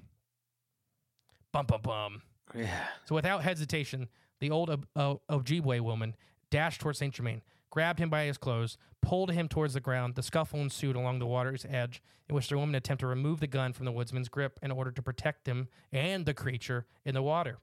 [1.53, 2.23] Bum bum bum.
[2.55, 2.89] yeah.
[3.07, 4.09] So without hesitation,
[4.41, 6.15] the old Ob- Ojibwe woman
[6.51, 10.15] dashed towards Saint Germain, grabbed him by his clothes, pulled him towards the ground.
[10.15, 13.47] The scuffle ensued along the water's edge, in which the woman attempted to remove the
[13.47, 17.23] gun from the woodsman's grip in order to protect him and the creature in the
[17.23, 17.59] water.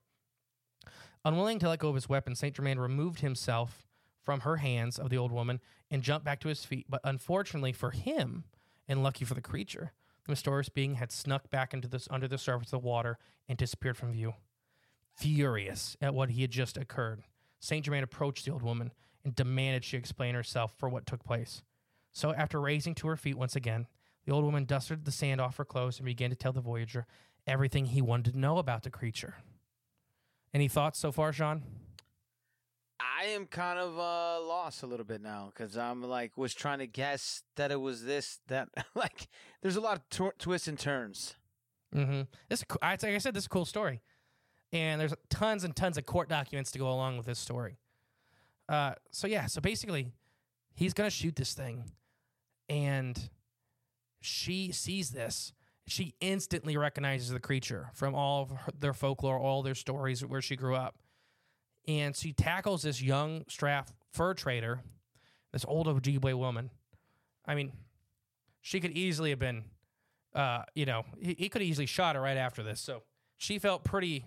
[1.23, 3.87] Unwilling to let go of his weapon, Saint Germain removed himself
[4.23, 6.85] from her hands of the old woman and jumped back to his feet.
[6.89, 8.43] But unfortunately for him,
[8.87, 9.93] and lucky for the creature,
[10.25, 13.57] the mysterious being had snuck back into this under the surface of the water and
[13.57, 14.33] disappeared from view.
[15.15, 17.23] Furious at what he had just occurred,
[17.59, 18.91] Saint Germain approached the old woman
[19.23, 21.63] and demanded she explain herself for what took place.
[22.11, 23.87] So, after raising to her feet once again,
[24.25, 27.05] the old woman dusted the sand off her clothes and began to tell the Voyager
[27.45, 29.35] everything he wanted to know about the creature.
[30.53, 31.63] Any thoughts so far, Sean?
[33.19, 36.79] I am kind of uh, lost a little bit now because I'm like was trying
[36.79, 39.27] to guess that it was this that like
[39.61, 41.35] there's a lot of tw- twists and turns.
[41.93, 42.21] Mm-hmm.
[42.49, 44.01] This, I- like I said, this is a cool story,
[44.73, 47.77] and there's tons and tons of court documents to go along with this story.
[48.67, 50.11] Uh, so yeah, so basically,
[50.73, 51.85] he's gonna shoot this thing,
[52.67, 53.29] and
[54.21, 55.53] she sees this.
[55.87, 60.41] She instantly recognizes the creature from all of her, their folklore, all their stories where
[60.41, 60.95] she grew up,
[61.87, 64.81] and she tackles this young straff fur trader,
[65.51, 66.69] this old Ojibwe woman.
[67.45, 67.71] I mean,
[68.61, 69.65] she could easily have been
[70.35, 72.81] uh, you know, he, he could easily shot her right after this.
[72.81, 73.03] So
[73.37, 74.25] she felt pretty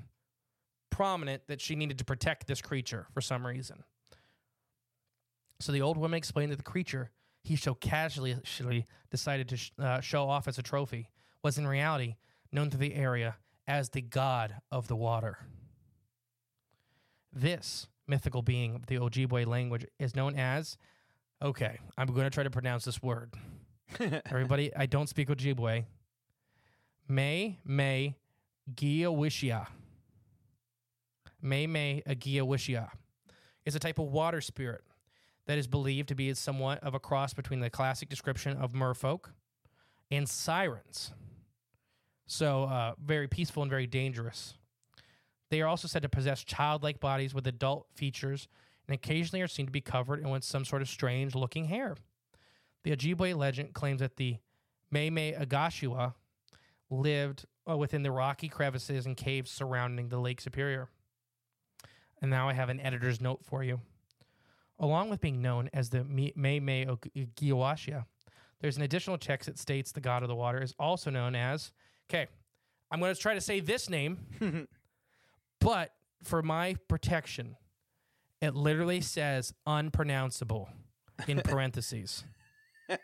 [0.90, 3.84] prominent that she needed to protect this creature for some reason.
[5.60, 7.10] So the old woman explained that the creature
[7.44, 8.36] he so casually
[9.10, 11.10] decided to sh- uh, show off as a trophy
[11.42, 12.16] was in reality
[12.52, 15.38] known to the area as the god of the water.
[17.32, 20.78] This mythical being of the Ojibwe language is known as,
[21.42, 23.34] okay, I'm going to try to pronounce this word.
[24.26, 25.84] Everybody, I don't speak Ojibwe.
[27.08, 28.16] May May
[28.74, 29.66] Giawishia.
[31.40, 32.90] May May a Agiawishia
[33.64, 34.82] is a type of water spirit
[35.46, 39.30] that is believed to be somewhat of a cross between the classic description of merfolk
[40.10, 41.12] and sirens.
[42.26, 44.57] So, uh, very peaceful and very dangerous.
[45.50, 48.48] They are also said to possess childlike bodies with adult features
[48.86, 51.96] and occasionally are seen to be covered in some sort of strange looking hair.
[52.84, 54.36] The Ojibwe legend claims that the
[54.90, 56.14] Meme Agashua
[56.90, 60.88] lived uh, within the rocky crevices and caves surrounding the Lake Superior.
[62.20, 63.80] And now I have an editor's note for you.
[64.78, 68.06] Along with being known as the Me- Meme Ogiawashia,
[68.60, 71.72] there's an additional text that states the god of the water is also known as,
[72.08, 72.26] okay,
[72.90, 74.18] I'm going to try to say this name,
[75.60, 75.92] but
[76.22, 77.56] for my protection,
[78.40, 80.68] it literally says unpronounceable
[81.26, 82.24] in parentheses.
[82.88, 82.96] I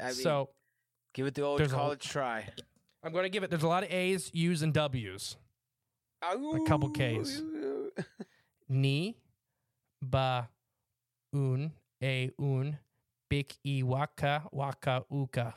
[0.00, 0.50] mean, so
[1.14, 2.46] give it the old there's a college try.
[3.04, 3.50] I'm going to give it.
[3.50, 5.36] There's a lot of A's, U's, and W's.
[6.22, 7.42] A couple Ks.
[8.68, 9.16] Ni,
[10.00, 10.48] ba,
[11.34, 12.78] un, a, un,
[13.30, 15.54] bik, i, waka, waka, uka.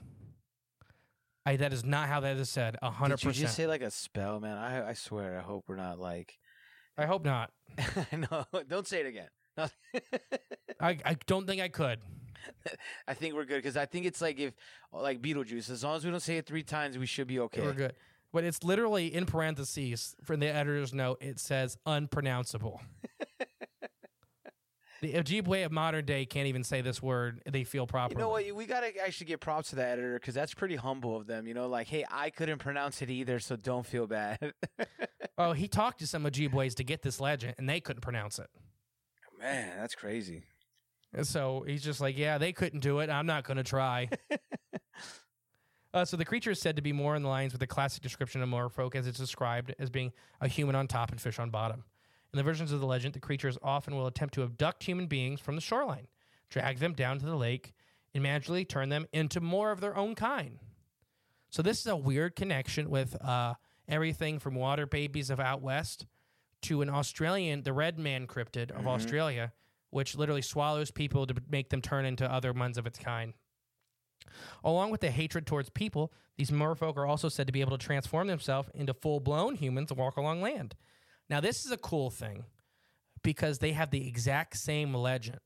[1.45, 2.77] I, that is not how that is said.
[2.81, 3.33] A hundred percent.
[3.33, 4.57] Did you just say like a spell, man?
[4.57, 6.37] I I swear, I hope we're not like.
[6.97, 7.51] I hope not.
[8.11, 9.27] no, don't say it again.
[9.57, 9.67] No.
[10.79, 11.99] I, I don't think I could.
[13.07, 14.53] I think we're good because I think it's like if
[14.91, 15.69] like Beetlejuice.
[15.69, 17.61] As long as we don't say it three times, we should be okay.
[17.61, 17.93] We're good.
[18.33, 21.17] but it's literally in parentheses from the editor's note.
[21.21, 22.81] It says unpronounceable.
[25.01, 27.41] The Ojibwe of modern day can't even say this word.
[27.49, 28.13] They feel proper.
[28.13, 28.49] You know what?
[28.53, 31.47] We gotta actually give props to the editor because that's pretty humble of them.
[31.47, 34.53] You know, like, hey, I couldn't pronounce it either, so don't feel bad.
[35.37, 38.47] Oh, he talked to some Ojibways to get this legend, and they couldn't pronounce it.
[39.39, 40.43] Man, that's crazy.
[41.13, 43.09] And so he's just like, yeah, they couldn't do it.
[43.09, 44.09] I'm not going to try.
[45.93, 48.01] uh, so the creature is said to be more in the lines with the classic
[48.01, 51.49] description of merfolk as it's described as being a human on top and fish on
[51.49, 51.83] bottom.
[52.35, 55.39] In the versions of the legend, the creatures often will attempt to abduct human beings
[55.39, 56.07] from the shoreline,
[56.49, 57.71] drag them down to the lake,
[58.13, 60.59] and magically turn them into more of their own kind.
[61.49, 63.53] So this is a weird connection with uh,
[63.87, 66.07] everything from water babies of out west
[66.63, 69.53] to an Australian, the red man cryptid of Australia,
[69.89, 73.31] which literally swallows people to make them turn into other ones of its kind.
[74.61, 77.85] Along with the hatred towards people, these merfolk are also said to be able to
[77.85, 80.75] transform themselves into full blown humans and walk along land.
[81.29, 82.45] Now, this is a cool thing
[83.23, 85.39] because they have the exact same legend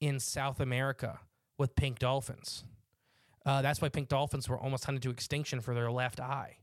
[0.00, 1.20] in South America
[1.58, 2.64] with pink dolphins.
[3.44, 6.56] Uh, that's why pink dolphins were almost hunted to extinction for their left eye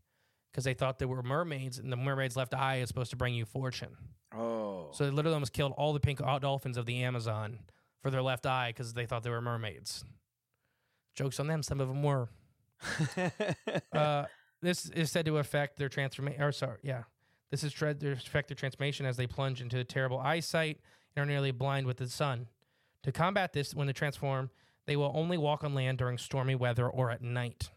[0.51, 3.35] because they thought they were mermaids, and the mermaid's left eye is supposed to bring
[3.35, 3.95] you fortune.
[4.35, 7.59] Oh, So they literally almost killed all the pink dolphins of the Amazon
[8.01, 10.03] for their left eye because they thought they were mermaids.
[11.15, 11.61] Jokes on them.
[11.63, 12.29] Some of them were.
[13.93, 14.25] Uh,
[14.61, 16.41] this is said to affect their transformation.
[16.41, 17.03] Or sorry, yeah,
[17.51, 20.79] this is tre- to affect their transformation as they plunge into terrible eyesight
[21.15, 22.47] and are nearly blind with the sun.
[23.03, 24.49] To combat this, when they transform,
[24.85, 27.69] they will only walk on land during stormy weather or at night.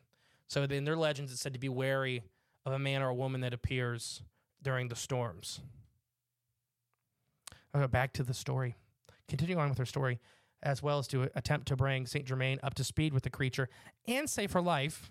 [0.48, 2.24] So in their legends, it's said to be wary
[2.66, 4.22] of a man or a woman that appears
[4.62, 5.60] during the storms.
[7.74, 8.76] Okay, back to the story.
[9.28, 10.20] Continue on with her story,
[10.62, 13.68] as well as to attempt to bring Saint Germain up to speed with the creature
[14.06, 15.10] and save her life.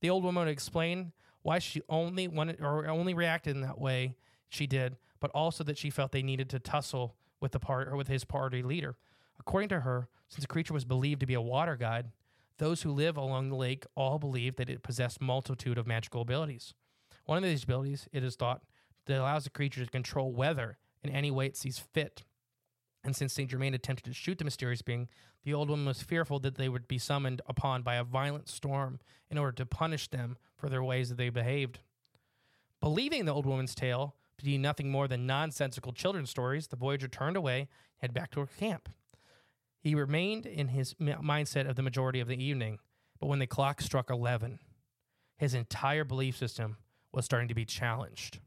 [0.00, 1.12] The old woman would explain
[1.42, 4.16] why she only wanted or only reacted in that way
[4.48, 7.96] she did, but also that she felt they needed to tussle with the part or
[7.96, 8.96] with his party leader.
[9.38, 12.10] According to her, since the creature was believed to be a water god,
[12.58, 16.74] those who live along the lake all believed that it possessed multitude of magical abilities.
[17.24, 18.62] One of these abilities, it is thought,
[19.06, 22.22] that allows the creature to control weather in any way it sees fit.
[23.04, 25.08] And since Saint Germain attempted to shoot the mysterious being,
[25.44, 29.00] the old woman was fearful that they would be summoned upon by a violent storm
[29.28, 31.80] in order to punish them for their ways that they behaved.
[32.80, 37.08] Believing the old woman's tale to be nothing more than nonsensical children's stories, the voyager
[37.08, 38.88] turned away and headed back to her camp.
[39.80, 42.78] He remained in his mi- mindset of the majority of the evening,
[43.18, 44.60] but when the clock struck 11,
[45.36, 46.76] his entire belief system
[47.12, 48.38] was starting to be challenged.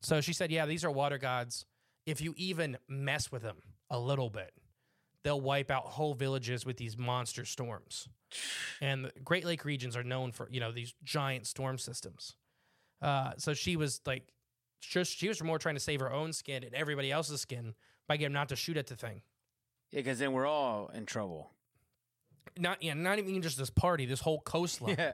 [0.00, 1.64] So she said, Yeah, these are water gods.
[2.08, 3.58] If you even mess with them
[3.90, 4.52] a little bit,
[5.24, 8.08] they'll wipe out whole villages with these monster storms.
[8.80, 12.34] And the Great Lake regions are known for, you know, these giant storm systems.
[13.02, 14.32] Uh, so she was like,
[14.80, 17.74] just she was more trying to save her own skin and everybody else's skin
[18.06, 19.20] by getting not to shoot at the thing.
[19.90, 21.50] yeah, because then we're all in trouble.
[22.58, 24.96] Not yeah, not even just this party, this whole coastline.
[24.98, 25.12] Yeah.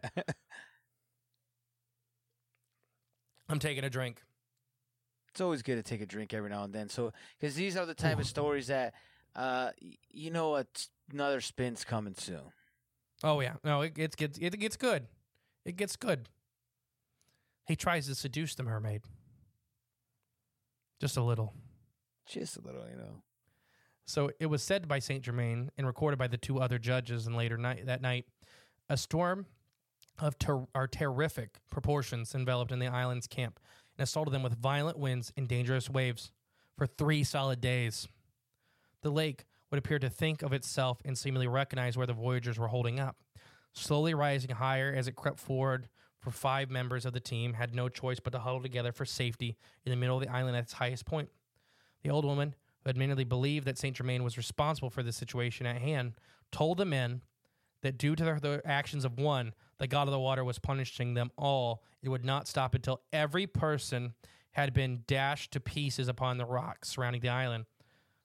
[3.49, 4.23] I'm taking a drink.
[5.35, 6.89] It's always good to take a drink every now and then.
[6.89, 8.95] So, because these are the type of stories that,
[9.35, 9.71] uh,
[10.13, 12.39] you know, what another spin's coming soon.
[13.25, 15.09] Oh yeah, no, it gets gets it gets good.
[15.65, 16.29] It gets good.
[17.67, 19.03] He tries to seduce the mermaid.
[21.01, 21.53] Just a little.
[22.29, 23.23] Just a little, you know.
[24.07, 27.35] So it was said by Saint Germain and recorded by the two other judges And
[27.35, 28.27] later night that night.
[28.89, 29.47] A storm
[30.21, 33.59] of ter- are terrific proportions enveloped in the island's camp
[33.97, 36.31] and assaulted them with violent winds and dangerous waves
[36.77, 38.09] for three solid days.
[39.03, 42.69] The lake would appear to think of itself and seemingly recognize where the voyagers were
[42.69, 43.17] holding up.
[43.73, 45.89] Slowly rising higher as it crept forward,
[46.25, 49.57] for five members of the team had no choice but to huddle together for safety
[49.85, 51.29] in the middle of the island at its highest point.
[52.03, 55.83] The old woman, who admittedly believed that Saint Germain was responsible for the situation at
[55.83, 56.15] hand,
[56.51, 57.21] told the men
[57.83, 61.15] that due to their, the actions of one, the god of the water was punishing
[61.15, 61.83] them all.
[62.03, 64.15] It would not stop until every person
[64.53, 67.67] had been dashed to pieces upon the rocks surrounding the island.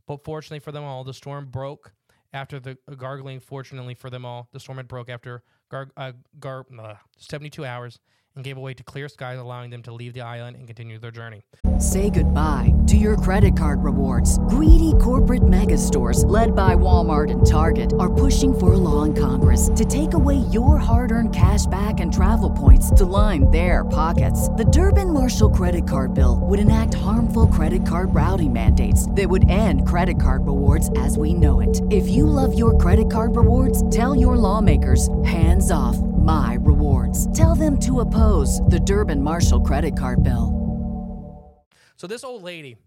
[0.05, 1.93] But fortunately for them all, the storm broke
[2.33, 3.39] after the uh, gargling.
[3.39, 7.99] Fortunately for them all, the storm had broke after gar, uh, gar, uh, 72 hours
[8.39, 11.11] and gave way to clear skies, allowing them to leave the island and continue their
[11.11, 11.43] journey.
[11.77, 14.39] Say goodbye to your credit card rewards.
[14.47, 19.13] Greedy corporate mega stores, led by Walmart and Target, are pushing for a law in
[19.13, 23.83] Congress to take away your hard earned cash back and travel points to line their
[23.83, 24.47] pockets.
[24.49, 29.49] The Durbin Marshall credit card bill would enact harmful credit card routing mandates that would
[29.49, 31.81] end credit card rewards as we know it.
[31.91, 35.97] If you love your credit card rewards, tell your lawmakers hands off
[36.29, 37.31] my rewards.
[37.35, 41.65] Tell them to oppose the Durbin Marshall credit card bill.
[41.95, 42.77] So this old lady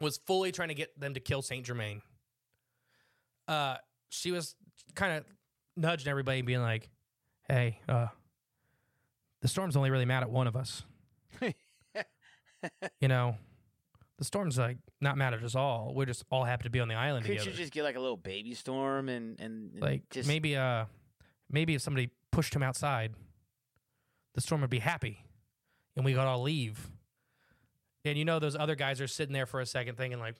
[0.00, 2.02] was fully trying to get them to kill Saint Germain.
[3.48, 3.78] Uh,
[4.10, 4.54] she was
[4.94, 5.24] kind of
[5.76, 6.88] nudging everybody, being like,
[7.48, 8.06] "Hey, uh,
[9.40, 10.84] the storm's only really mad at one of us.
[13.00, 13.36] you know,
[14.18, 15.92] the storm's like not mad at us all.
[15.96, 17.50] We're just all happy to be on the island Could together.
[17.50, 20.84] you just get like a little baby storm and and, and like just maybe, uh,
[21.50, 23.14] maybe if somebody pushed him outside,
[24.34, 25.24] the storm would be happy,
[25.96, 26.90] and we could all leave."
[28.04, 30.36] And you know, those other guys are sitting there for a second, thinking like,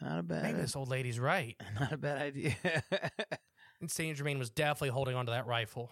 [0.00, 1.56] not a bad maybe this old lady's right.
[1.80, 2.54] not a bad idea.
[3.80, 5.90] And Saint Germain was definitely holding onto that rifle.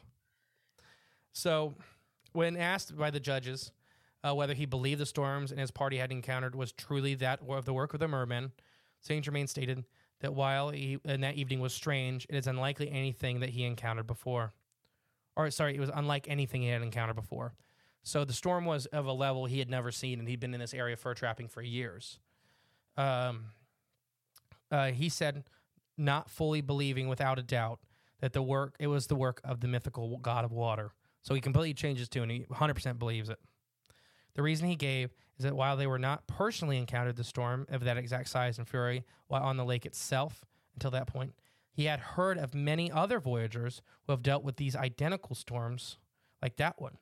[1.33, 1.75] So,
[2.33, 3.73] when asked by the judges
[4.23, 7.65] uh, whether he believed the storms and his party had encountered was truly that of
[7.65, 8.53] the work of the mermen,
[9.01, 9.85] Saint Germain stated
[10.21, 14.07] that while he and that evening was strange, it is unlikely anything that he encountered
[14.07, 14.53] before.
[15.39, 17.55] Or sorry, it was unlike anything he had encountered before.
[18.03, 20.61] So the storm was of a level he had never seen, and he'd been in
[20.61, 22.19] this area fur trapping for years.
[22.97, 23.47] Um,
[24.71, 25.45] uh, he said,
[25.97, 27.79] not fully believing without a doubt
[28.21, 30.91] that the work it was the work of the mythical god of water.
[31.23, 32.31] So he completely changed his tune.
[32.31, 33.39] He 100% believes it.
[34.35, 37.85] The reason he gave is that while they were not personally encountered the storm of
[37.85, 41.35] that exact size and fury while on the lake itself until that point,
[41.79, 45.97] he had heard of many other voyagers who have dealt with these identical storms
[46.43, 46.99] like that one.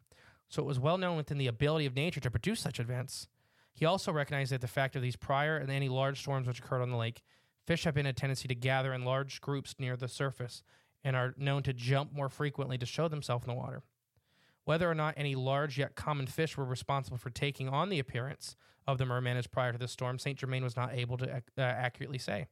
[0.51, 3.27] So it was well known within the ability of nature to produce such events.
[3.73, 6.83] He also recognized that the fact of these prior and any large storms which occurred
[6.83, 7.23] on the lake,
[7.67, 10.63] fish have been a tendency to gather in large groups near the surface
[11.03, 13.83] and are known to jump more frequently to show themselves in the water.
[14.67, 18.57] Whether or not any large yet common fish were responsible for taking on the appearance
[18.87, 21.41] of the merman as prior to the storm, Saint Germain was not able to uh,
[21.63, 22.49] accurately say.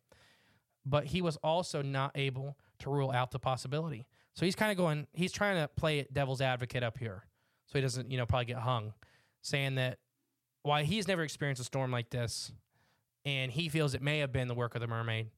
[0.86, 4.06] But he was also not able to rule out the possibility.
[4.34, 7.24] So he's kind of going, he's trying to play devil's advocate up here
[7.66, 8.92] so he doesn't, you know, probably get hung,
[9.42, 9.98] saying that
[10.62, 12.52] why he's never experienced a storm like this
[13.24, 15.30] and he feels it may have been the work of the mermaid.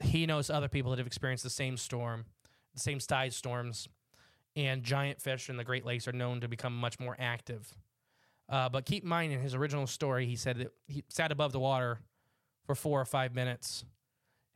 [0.00, 2.26] He knows other people that have experienced the same storm,
[2.74, 3.88] the same size storms,
[4.54, 7.76] and giant fish in the Great Lakes are known to become much more active.
[8.48, 11.52] Uh, but keep in mind, in his original story, he said that he sat above
[11.52, 12.00] the water
[12.64, 13.84] for four or five minutes,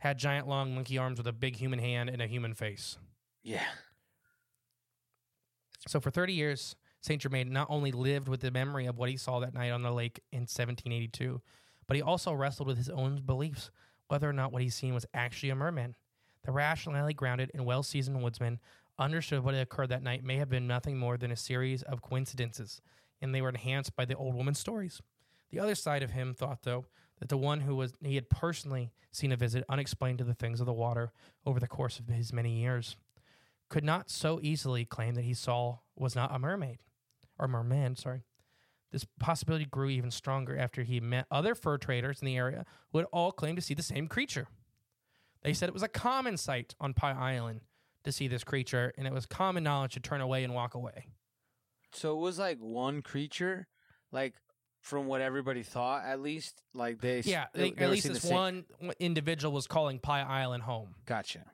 [0.02, 2.98] had giant long monkey arms with a big human hand and a human face.
[3.44, 3.62] yeah.
[5.86, 9.16] So for 30 years, Saint Germain not only lived with the memory of what he
[9.16, 11.40] saw that night on the lake in 1782,
[11.86, 13.70] but he also wrestled with his own beliefs
[14.08, 15.94] whether or not what he's seen was actually a merman.
[16.44, 18.58] The rationally grounded and well seasoned woodsman
[18.98, 22.02] understood what had occurred that night may have been nothing more than a series of
[22.02, 22.80] coincidences,
[23.20, 25.00] and they were enhanced by the old woman's stories.
[25.50, 26.86] The other side of him thought, though,
[27.22, 30.58] that the one who was he had personally seen a visit unexplained to the things
[30.58, 31.12] of the water
[31.46, 32.96] over the course of his many years
[33.68, 36.80] could not so easily claim that he saw was not a mermaid
[37.38, 38.24] or merman, sorry.
[38.90, 42.98] This possibility grew even stronger after he met other fur traders in the area who
[42.98, 44.48] had all claimed to see the same creature.
[45.42, 47.60] They said it was a common sight on Pie Island
[48.02, 51.06] to see this creature, and it was common knowledge to turn away and walk away.
[51.92, 53.68] So it was like one creature,
[54.10, 54.34] like
[54.82, 56.62] from what everybody thought, at least.
[56.74, 58.64] Like they, Yeah, they, they, at least this one
[58.98, 60.94] individual was calling Pie Island home.
[61.06, 61.44] Gotcha.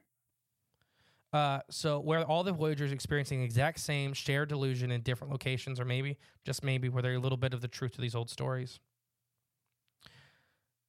[1.30, 5.78] Uh, so where all the voyagers experiencing the exact same shared delusion in different locations,
[5.78, 8.30] or maybe just maybe were there a little bit of the truth to these old
[8.30, 8.80] stories.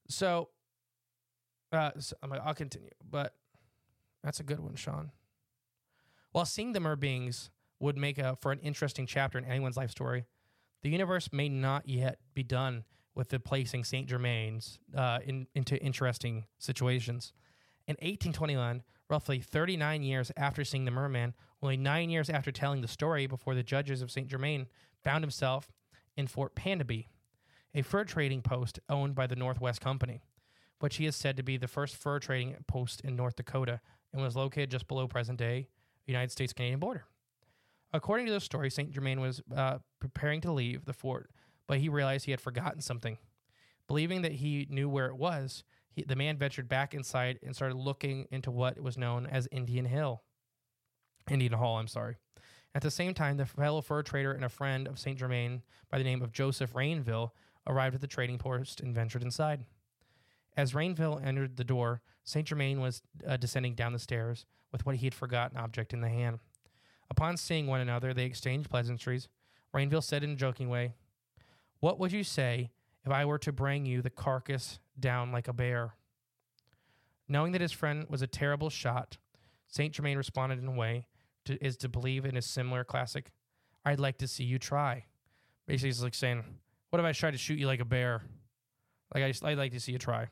[0.08, 0.50] So,
[1.74, 3.36] uh, so I'll continue, but
[4.24, 5.12] that's a good one, Sean.
[6.32, 9.92] While seeing the mer beings would make a, for an interesting chapter in anyone's life
[9.92, 10.26] story,
[10.82, 12.84] the universe may not yet be done
[13.16, 17.34] with the placing Saint Germain's uh, in, into interesting situations.
[17.88, 22.88] In 1821, roughly 39 years after seeing the merman, only nine years after telling the
[22.88, 24.28] story before the judges of St.
[24.28, 24.68] Germain,
[25.04, 25.72] found himself
[26.16, 27.06] in Fort Pembina,
[27.74, 30.22] a fur trading post owned by the Northwest Company,
[30.80, 33.82] which he is said to be the first fur trading post in North Dakota
[34.14, 35.68] and was located just below present day
[36.06, 37.06] United States Canadian border.
[37.92, 38.92] According to the story, St.
[38.92, 41.32] Germain was uh, preparing to leave the fort,
[41.68, 43.18] but he realized he had forgotten something.
[43.88, 47.76] Believing that he knew where it was, he, the man ventured back inside and started
[47.76, 50.22] looking into what was known as Indian Hill.
[51.30, 52.18] Indian Hall, I'm sorry.
[52.76, 55.18] At the same time, the fellow fur trader and a friend of St.
[55.18, 57.32] Germain by the name of Joseph Rainville
[57.66, 59.66] arrived at the trading post and ventured inside.
[60.56, 62.46] As Rainville entered the door, St.
[62.46, 66.10] Germain was uh, descending down the stairs with what he had forgotten object in the
[66.10, 66.40] hand.
[67.10, 69.28] Upon seeing one another, they exchanged pleasantries.
[69.74, 70.94] Rainville said in a joking way,
[71.80, 72.72] What would you say
[73.06, 75.96] if I were to bring you the carcass down like a bear?
[77.28, 79.18] Knowing that his friend was a terrible shot,
[79.68, 79.94] St.
[79.94, 81.06] Germain responded in a way
[81.46, 83.32] to, is to believe in a similar classic.
[83.86, 85.06] I'd like to see you try.
[85.68, 86.44] Basically, it's like saying,
[86.90, 88.24] "What if I tried to shoot you like a bear?
[89.14, 90.28] Like I just, I'd like to see you try."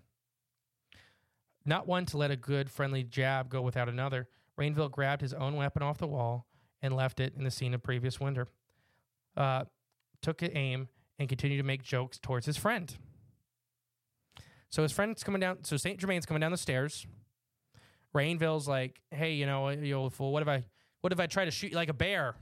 [1.66, 5.56] Not one to let a good friendly jab go without another, Rainville grabbed his own
[5.56, 6.48] weapon off the wall
[6.88, 8.48] and left it in the scene of previous winter.
[9.36, 9.66] Uh,
[10.24, 10.88] took aim
[11.20, 12.96] and continued to make jokes towards his friend.
[14.70, 15.64] So his friend's coming down.
[15.64, 17.06] So Saint Germain's coming down the stairs.
[18.16, 20.32] Rainville's like, "Hey, you know, you old fool.
[20.32, 20.64] What if I,
[21.02, 22.36] what if I try to shoot you like a bear?"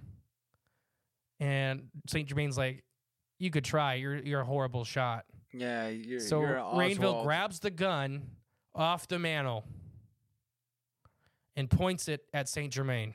[1.40, 2.84] And Saint Germain's like,
[3.40, 3.96] "You could try.
[3.96, 8.24] You're you're a horrible shot." Yeah, you're, So you're Rainville grabs the gun
[8.74, 9.66] off the mantle
[11.56, 13.14] and points it at Saint Germain.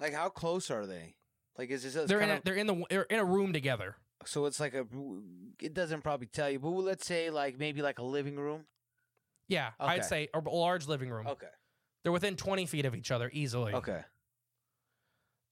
[0.00, 1.14] Like, how close are they?
[1.58, 1.94] Like, is this?
[2.08, 3.96] They're in kind a, of, they're in the they're in a room together.
[4.24, 4.86] so it's like a.
[5.60, 8.64] It doesn't probably tell you, but let's say like maybe like a living room.
[9.48, 10.06] Yeah, I'd Okay.
[10.08, 11.26] say a large living room.
[11.26, 11.46] Okay.
[12.02, 13.72] They're within twenty feet of each other easily.
[13.72, 14.02] Okay.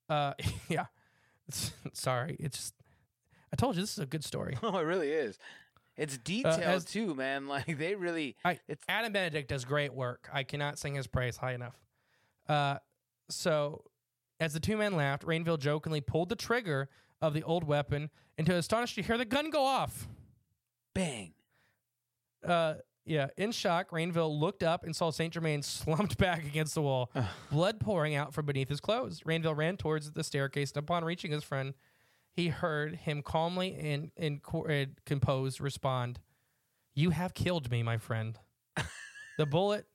[0.09, 0.35] Uh,
[0.69, 0.87] yeah.
[1.93, 2.75] Sorry, it's just
[3.53, 4.57] I told you this is a good story.
[4.63, 5.39] Oh, it really is.
[5.97, 7.47] It's detailed as- too, man.
[7.47, 8.37] Like they really.
[8.45, 10.29] I It's Adam Benedict does great work.
[10.33, 11.79] I cannot sing his praise high enough.
[12.49, 12.79] Uh,
[13.31, 13.85] so
[14.41, 16.89] as the two men laughed, Rainville jokingly pulled the trigger
[17.21, 20.09] of the old weapon, and to astonish you hear the gun go off.
[20.95, 21.33] bang.
[22.45, 22.75] Uh,
[23.07, 27.11] yeah, in shock, Rainville looked up and saw Saint Germain slumped back against the wall,
[27.51, 29.21] blood pouring out from beneath his clothes.
[29.23, 31.75] Rainville ran towards the staircase, and upon reaching his friend,
[32.33, 36.19] he heard him calmly and, and, and composed respond,
[36.95, 38.39] You have killed me, my friend.
[39.39, 39.87] the bullet,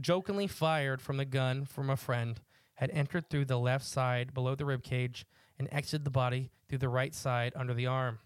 [0.00, 2.40] jokingly fired from the gun from a friend,
[2.76, 5.26] had entered through the left side below the rib cage
[5.58, 8.18] and exited the body through the right side under the arm.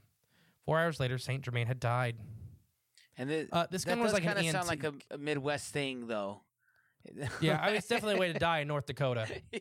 [0.64, 2.16] Four hours later, Saint Germain had died.
[3.16, 6.42] And this, Uh, this gun was like kinda sound like a, a Midwest thing, though.
[7.40, 9.26] Yeah, I mean, it's definitely a way to die in North Dakota.
[9.53, 9.61] yeah.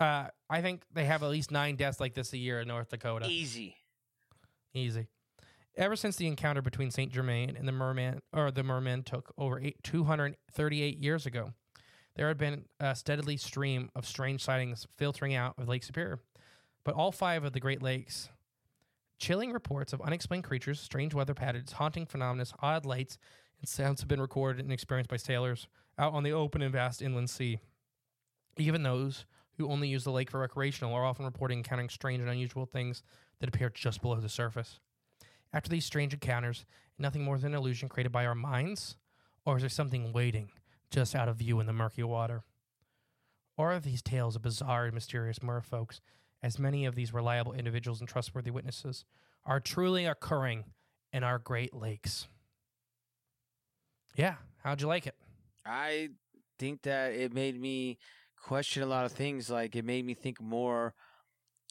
[0.00, 2.88] Uh, I think they have at least nine deaths like this a year in North
[2.88, 3.26] Dakota.
[3.28, 3.76] Easy.
[4.74, 5.06] Easy.
[5.76, 9.60] Ever since the encounter between Saint Germain and the merman, or the mermen, took over
[9.60, 11.52] eight, 238 years ago,
[12.16, 16.20] there had been a steadily stream of strange sightings filtering out of Lake Superior.
[16.84, 18.30] But all five of the Great Lakes,
[19.18, 23.18] chilling reports of unexplained creatures, strange weather patterns, haunting phenomena, odd lights,
[23.60, 27.02] and sounds have been recorded and experienced by sailors out on the open and vast
[27.02, 27.60] inland sea.
[28.56, 32.30] Even those who only use the lake for recreational are often reporting encountering strange and
[32.30, 33.02] unusual things
[33.38, 34.80] that appear just below the surface.
[35.52, 36.64] After these strange encounters,
[36.98, 38.96] nothing more than an illusion created by our minds,
[39.44, 40.50] or is there something waiting
[40.90, 42.42] just out of view in the murky water?
[43.56, 46.00] Or are these tales of bizarre and mysterious merfolks,
[46.42, 49.04] as many of these reliable individuals and trustworthy witnesses
[49.44, 50.64] are truly occurring
[51.12, 52.28] in our Great Lakes?
[54.16, 55.14] Yeah, how'd you like it?
[55.64, 56.10] I
[56.58, 57.98] think that it made me
[58.42, 59.50] question a lot of things.
[59.50, 60.94] Like it made me think more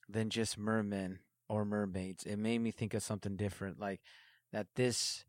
[0.07, 2.23] than just mermen or mermaids.
[2.23, 4.01] It made me think of something different, like
[4.51, 5.25] that this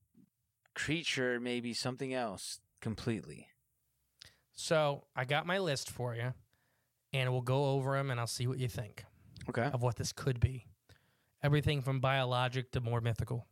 [0.75, 3.49] creature may be something else completely.
[4.61, 6.35] So I got my list for you,
[7.13, 9.05] and we'll go over them, and I'll see what you think.
[9.49, 9.69] Okay.
[9.73, 10.67] of what this could be.
[11.43, 13.47] Everything from biologic to more mythical.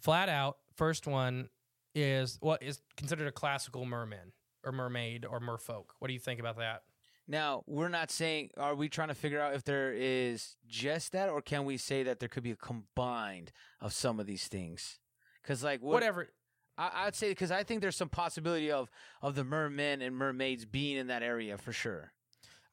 [0.00, 1.50] Flat out, first one
[1.94, 4.32] is what is considered a classical merman
[4.64, 5.84] or mermaid or merfolk.
[5.98, 6.82] What do you think about that?
[7.28, 11.28] Now, we're not saying, are we trying to figure out if there is just that,
[11.28, 14.98] or can we say that there could be a combined of some of these things?
[15.42, 16.30] Because, like, what, Whatever.
[16.76, 18.90] I, I'd say, because I think there's some possibility of
[19.22, 22.12] of the mermen and mermaids being in that area for sure.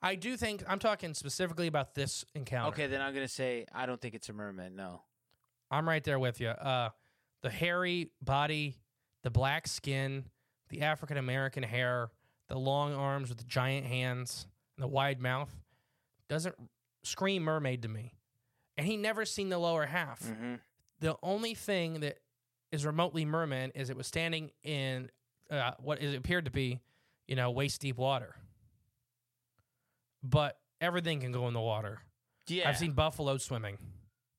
[0.01, 2.69] I do think I'm talking specifically about this encounter.
[2.69, 4.75] Okay, then I'm gonna say I don't think it's a merman.
[4.75, 5.01] No.
[5.69, 6.49] I'm right there with you.
[6.49, 6.89] Uh,
[7.41, 8.75] the hairy body,
[9.23, 10.25] the black skin,
[10.69, 12.09] the African American hair,
[12.49, 15.53] the long arms with the giant hands, and the wide mouth
[16.27, 16.55] doesn't
[17.03, 18.15] scream mermaid to me.
[18.77, 20.21] And he never seen the lower half.
[20.23, 20.55] Mm-hmm.
[20.99, 22.19] The only thing that
[22.71, 25.09] is remotely merman is it was standing in
[25.49, 26.79] uh, what it appeared to be,
[27.27, 28.35] you know, waist deep water.
[30.23, 31.99] But everything can go in the water.
[32.47, 32.69] Yeah.
[32.69, 33.77] I've seen buffalo swimming.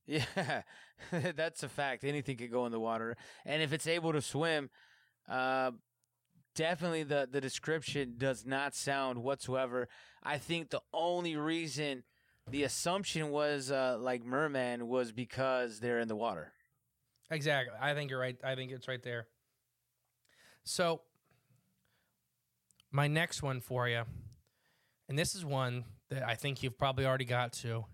[0.07, 0.63] Yeah,
[1.13, 2.05] that's a fact.
[2.05, 3.17] Anything could go in the water,
[3.47, 4.69] and if it's able to swim,
[5.29, 5.71] uh,
[6.55, 9.89] definitely the the description does not sound whatsoever.
[10.23, 12.03] I think the only reason
[12.51, 16.53] the assumption was uh, like merman was because they're in the water.
[17.31, 17.75] Exactly.
[17.81, 18.37] I think you're right.
[18.45, 19.27] I think it's right there.
[20.65, 21.03] So,
[22.91, 24.03] my next one for you,
[25.09, 27.87] and this is one that I think you've probably already got to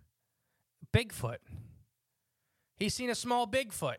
[0.93, 1.39] Bigfoot.
[2.77, 3.97] He's seen a small Bigfoot.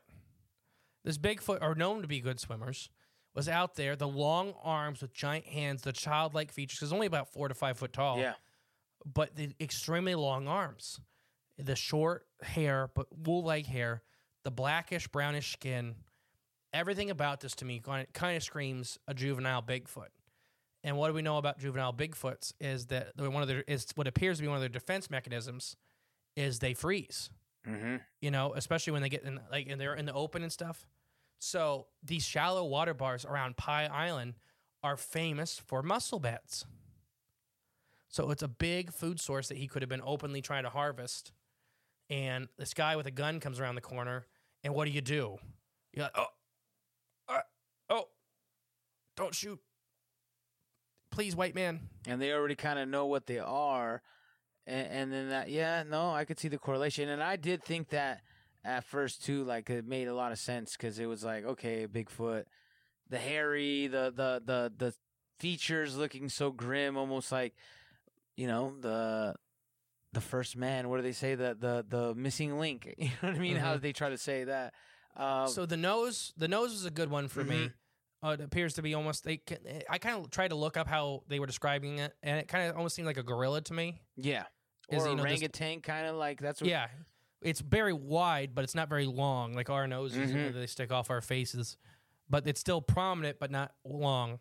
[1.04, 2.90] This Bigfoot are known to be good swimmers.
[3.34, 3.96] was out there.
[3.96, 6.80] The long arms with giant hands, the childlike features.
[6.80, 8.20] Because only about four to five foot tall.
[8.20, 8.34] Yeah.
[9.06, 11.00] but the extremely long arms,
[11.58, 14.02] the short hair, but wool-like hair,
[14.44, 15.96] the blackish brownish skin,
[16.74, 20.10] everything about this to me kind of, screams a juvenile Bigfoot.
[20.84, 24.08] And what do we know about juvenile Bigfoots is that one of their is what
[24.08, 25.76] appears to be one of their defense mechanisms
[26.36, 27.30] is they freeze.
[27.68, 27.98] Mm-hmm.
[28.22, 30.88] You know, especially when they get in like and they're in the open and stuff.
[31.40, 34.36] So these shallow water bars around Pie Island
[34.82, 36.66] are famous for mussel beds.
[38.08, 41.34] So it's a big food source that he could have been openly trying to harvest.
[42.10, 44.26] And this guy with a gun comes around the corner,
[44.64, 45.38] and what do you do?
[45.94, 46.26] You're like, oh,
[47.28, 47.40] uh,
[47.90, 48.08] oh,
[49.16, 49.60] don't shoot,
[51.12, 51.82] please, white man.
[52.08, 54.02] and they already kind of know what they are
[54.70, 57.90] and, and then that yeah no i could see the correlation and i did think
[57.90, 58.22] that
[58.64, 61.88] at first too like it made a lot of sense because it was like okay
[61.88, 62.44] bigfoot
[63.10, 64.94] the hairy the the the the
[65.40, 67.54] features looking so grim almost like
[68.36, 69.34] you know the
[70.14, 73.36] the first man what do they say the the the missing link you know what
[73.36, 73.82] i mean how Mhm.
[73.82, 74.74] they try to say that
[75.16, 77.72] um, so the nose, the nose was a good one for me.
[78.24, 79.24] Uh, it appears to be almost.
[79.26, 79.42] They,
[79.90, 82.70] I kind of tried to look up how they were describing it, and it kind
[82.70, 84.02] of almost seemed like a gorilla to me.
[84.16, 84.44] yeah
[84.88, 86.88] or you know, orangutan kind of like that's what Yeah,
[87.42, 89.54] it's very wide, but it's not very long.
[89.54, 90.54] Like our noses, you know, Mhm.
[90.54, 91.76] they stick off our faces,
[92.30, 94.40] but it's still prominent, but not long.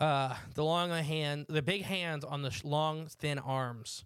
[0.00, 4.04] Uh, the long hand, the big hands on the sh- long, thin arms.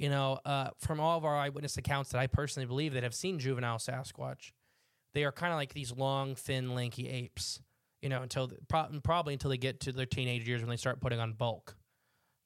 [0.00, 3.14] You know, uh, from all of our eyewitness accounts that I personally believe that have
[3.14, 4.52] seen juvenile Sasquatch,
[5.12, 7.60] they are kind of like these long, thin, lanky apes.
[8.00, 10.78] You know, until the, pro- probably until they get to their teenage years when they
[10.78, 11.76] start putting on bulk.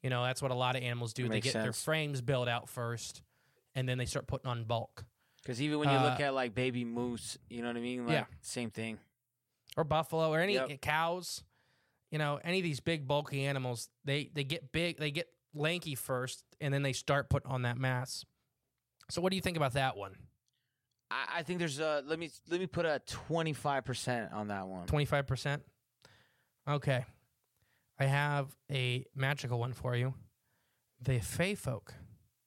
[0.02, 1.28] You know, that's what a lot of animals do.
[1.28, 3.22] they get their frames built out first,
[3.76, 5.04] and then they start putting on bulk.
[5.40, 8.04] Because even when you look Uh, at like baby moose, you know what I mean?
[8.04, 8.24] Like, Yeah.
[8.42, 8.98] Same thing.
[9.76, 10.80] or buffalo or any Yep.
[10.82, 11.42] cows
[12.12, 15.96] you know any of these big bulky animals they they get big they get lanky
[15.96, 18.24] first and then they start putting on that mass.
[19.10, 20.16] So what do you think about that one?
[21.10, 24.48] I, I think there's a let me let me put a twenty five percent on
[24.48, 24.86] that one.
[24.86, 25.60] 25%
[26.68, 27.04] okay.
[28.00, 30.14] I have a magical one for you.
[31.00, 31.94] The fey folk.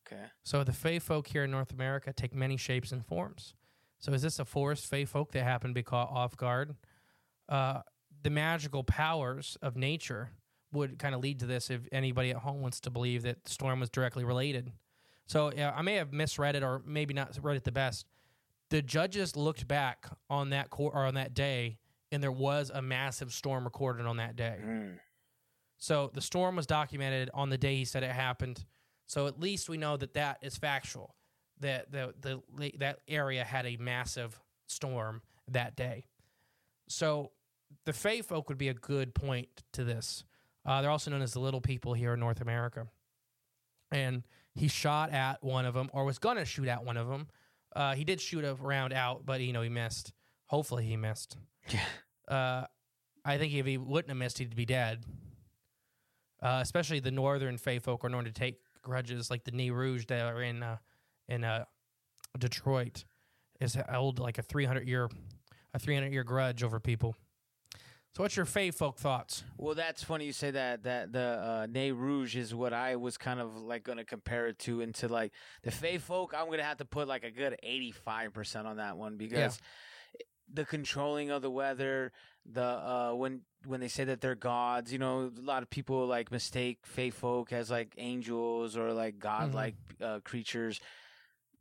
[0.08, 0.24] Okay.
[0.42, 3.54] so the fey folk here in north america take many shapes and forms.
[4.00, 6.76] So is this a forest fey folk that happened to be caught off guard?
[7.50, 7.82] Uh,
[8.24, 10.32] the magical powers of nature
[10.72, 13.50] would kind of lead to this if anybody at home wants to believe that the
[13.50, 14.72] storm was directly related.
[15.26, 18.06] So yeah, I may have misread it or maybe not read it the best.
[18.70, 21.80] The judges looked back on that court or on that day,
[22.12, 24.60] and there was a massive storm recorded on that day.
[24.62, 25.00] Mm.
[25.78, 28.66] So the storm was documented on the day he said it happened.
[29.06, 31.16] So at least we know that that is factual.
[31.60, 32.42] That the the
[32.80, 36.06] that area had a massive storm that day.
[36.88, 37.32] So
[37.86, 40.24] the Fey folk would be a good point to this.
[40.68, 42.86] Uh, they're also known as the little people here in North America.
[43.90, 47.28] And he shot at one of them, or was gonna shoot at one of them.
[47.76, 50.12] Uh, he did shoot a round out, but you know he missed.
[50.48, 51.38] Hopefully he missed.
[51.70, 51.82] Yeah.
[52.34, 52.66] Uh,
[53.26, 55.04] I think if he wouldn't have missed, he'd be dead.
[56.42, 60.06] Uh, especially the northern Fey folk are known to take grudges, like the Nain Rouge
[60.06, 60.78] that are in uh,
[61.28, 61.66] in uh,
[62.38, 63.04] Detroit,
[63.60, 65.10] is held like a three hundred year
[65.74, 67.16] a three hundred year grudge over people.
[68.18, 69.44] So, what's your Fey folk thoughts?
[69.60, 70.82] Well, that's funny you say that.
[70.82, 74.48] That the uh, Nain Rouge is what I was kind of like going to compare
[74.48, 74.82] it to.
[74.82, 78.34] Into like the Fey folk, I'm going to have to put like a good 85
[78.34, 79.60] percent on that one because
[80.52, 82.12] the controlling of the weather,
[82.52, 86.08] the uh, when when they say that they're gods, you know, a lot of people
[86.08, 90.82] like mistake Fey folk as like angels or like godlike uh, creatures.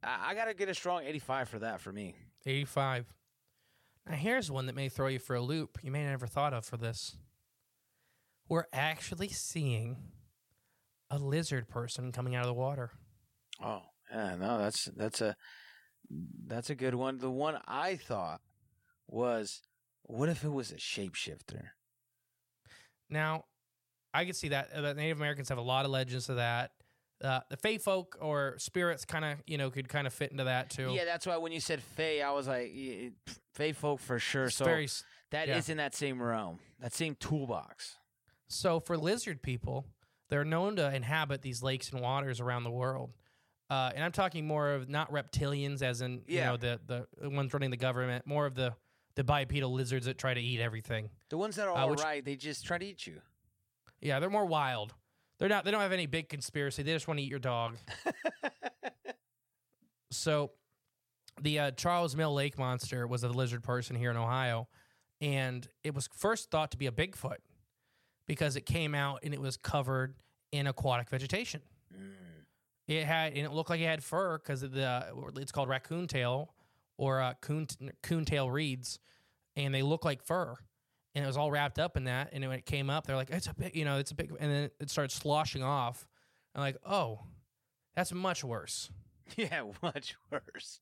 [0.02, 2.14] I, I got to get a strong 85 for that for me.
[2.46, 3.04] Eighty five.
[4.08, 5.78] Now, here's one that may throw you for a loop.
[5.82, 7.16] You may have never thought of for this.
[8.48, 9.96] We're actually seeing
[11.10, 12.92] a lizard person coming out of the water.
[13.60, 15.34] Oh, yeah, no, that's that's a
[16.46, 17.18] that's a good one.
[17.18, 18.40] The one I thought
[19.08, 19.62] was,
[20.02, 21.70] what if it was a shapeshifter?
[23.10, 23.44] Now,
[24.14, 24.72] I could see that.
[24.72, 26.70] Uh, the Native Americans have a lot of legends of that.
[27.24, 30.44] Uh, the Fey folk or spirits kind of, you know, could kind of fit into
[30.44, 30.90] that too.
[30.92, 32.72] Yeah, that's why when you said Fey, I was like,
[33.54, 34.44] Fey folk for sure.
[34.46, 34.86] It's So very
[35.30, 35.56] that yeah.
[35.56, 37.96] is in that same realm, that same toolbox.
[38.48, 39.86] So for lizard people,
[40.28, 43.12] they're known to inhabit these lakes and waters around the world.
[43.70, 47.52] Uh, and I'm talking more of not reptilians, as in you know the the ones
[47.54, 48.74] running the government, more of the
[49.16, 51.08] the bipedal lizards that try to eat everything.
[51.30, 53.22] The ones that are Uh, all right, which- they just try to eat you.
[54.02, 54.94] Yeah, they're more wild.
[55.38, 55.64] They're not.
[55.64, 56.82] They don't have any big conspiracy.
[56.82, 57.76] They just want to eat your dog.
[60.10, 60.52] so,
[61.40, 64.68] the uh, Charles Mill Lake monster was a lizard person here in Ohio,
[65.20, 67.38] and it was first thought to be a Bigfoot
[68.26, 70.14] because it came out and it was covered
[70.52, 71.60] in aquatic vegetation.
[72.88, 75.04] It had and it looked like it had fur because the
[75.36, 76.54] it's called raccoon tail
[76.98, 77.66] or uh, coon
[78.02, 79.00] coon tail reeds,
[79.56, 80.54] and they look like fur,
[81.16, 82.28] and it was all wrapped up in that.
[82.32, 84.30] And when it came up, they're like, it's a big, you know, it's a big,
[84.38, 86.06] and then it started sloshing off.
[86.54, 87.20] I'm like, oh,
[87.96, 88.90] that's much worse.
[89.36, 90.78] Yeah, much worse.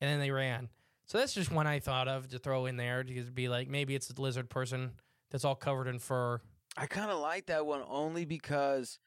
[0.00, 0.70] And then they ran.
[1.04, 3.94] So that's just one I thought of to throw in there to be like, maybe
[3.94, 4.92] it's a lizard person
[5.30, 6.40] that's all covered in fur.
[6.74, 8.98] I kind of like that one only because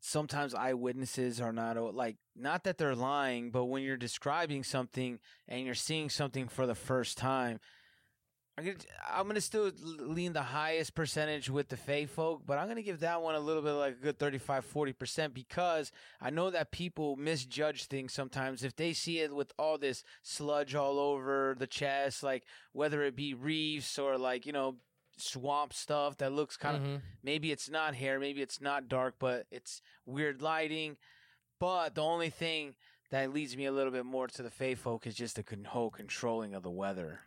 [0.00, 5.66] sometimes eyewitnesses are not like not that they're lying, but when you're describing something and
[5.66, 7.60] you're seeing something for the first time,
[8.56, 8.76] I'm gonna,
[9.12, 13.00] I'm gonna still lean the highest percentage with the Fey folk, but I'm gonna give
[13.00, 15.90] that one a little bit like a good 35, 40 percent because
[16.20, 18.62] I know that people misjudge things sometimes.
[18.62, 23.16] If they see it with all this sludge all over the chest, like whether it
[23.16, 24.76] be reefs or like you know
[25.16, 27.00] swamp stuff that looks kind of Mhm.
[27.24, 30.96] maybe it's not hair, maybe it's not dark, but it's weird lighting.
[31.58, 32.74] But the only thing
[33.10, 35.64] that leads me a little bit more to the Fey folk is just the con-
[35.64, 37.20] whole controlling of the weather.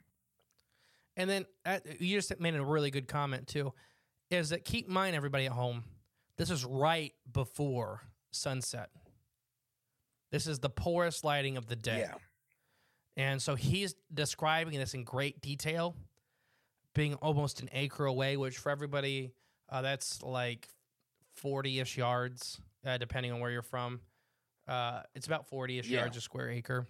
[1.18, 3.74] And then uh, you just made a really good comment too,
[4.30, 5.84] is that keep in mind everybody at home,
[6.38, 8.90] this is right before sunset.
[10.32, 12.00] This is the poorest lighting of the day.
[13.16, 15.96] And so he's describing this in great detail,
[16.94, 19.32] being almost an acre away, which for everybody,
[19.70, 20.70] uh, that's like
[21.36, 24.02] 40 ish yards, uh, depending on where you're from.
[24.68, 26.00] Uh, it's about 40 ish Yeah.
[26.02, 26.86] yards a square acre.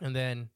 [0.00, 0.48] And then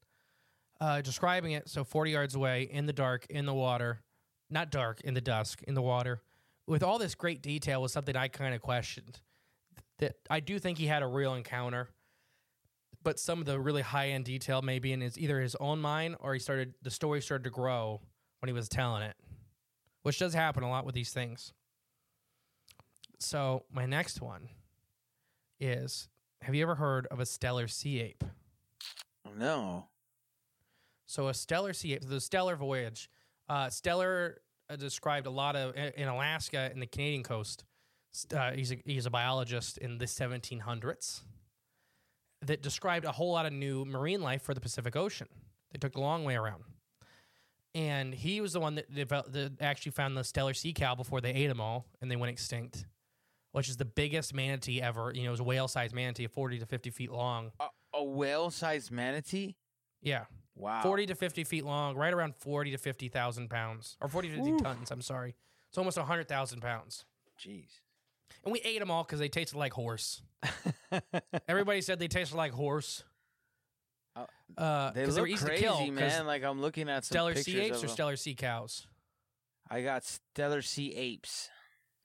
[0.81, 4.01] uh, describing it so 40 yards away in the dark, in the water,
[4.49, 6.23] not dark, in the dusk, in the water,
[6.67, 9.21] with all this great detail was something I kind of questioned.
[9.99, 11.89] That I do think he had a real encounter
[13.03, 16.17] but some of the really high end detail maybe in his either his own mind
[16.21, 18.01] or he started the story started to grow
[18.41, 19.17] when he was telling it,
[20.03, 21.53] which does happen a lot with these things.
[23.19, 24.49] So my next one
[25.59, 26.09] is:
[26.43, 28.25] Have you ever heard of a Steller sea ape?
[29.39, 29.89] No.
[31.11, 33.11] So a Steller sea the Steller voyage.
[33.49, 34.35] Uh, Steller
[34.71, 37.65] uh, described a lot of in Alaska and the Canadian coast.
[38.33, 41.23] Uh, he's a, he's a biologist in the 1700s
[42.43, 45.27] that described a whole lot of new marine life for the Pacific Ocean.
[45.73, 46.63] They took the long way around,
[47.75, 51.21] and he was the one that, developed, that actually found the Steller sea cow before
[51.21, 52.87] they ate them all and they went extinct,
[53.51, 55.11] which is the biggest manatee ever.
[55.13, 57.51] You know, it was a whale-sized manatee, 40 to 50 feet long.
[57.59, 59.57] A, a whale-sized manatee?
[60.03, 60.83] Yeah, Wow.
[60.83, 64.57] 40 to 50 feet long, right around 40 to 50,000 pounds, or 40 to 50
[64.63, 65.37] tons, I'm sorry.
[65.69, 67.05] It's almost 100,000 pounds.
[67.39, 67.69] Jeez.
[68.45, 70.23] And we ate them all because they tasted like horse.
[71.49, 73.05] Everybody said they tasted like horse.
[74.17, 74.27] Uh,
[74.59, 75.87] Uh, They look were easy crazy, to kill.
[75.93, 76.27] man.
[76.27, 77.97] Like I'm looking at some Steller sea apes or or 'em.
[77.97, 78.87] Steller sea cows?
[79.71, 81.49] I got Steller sea apes.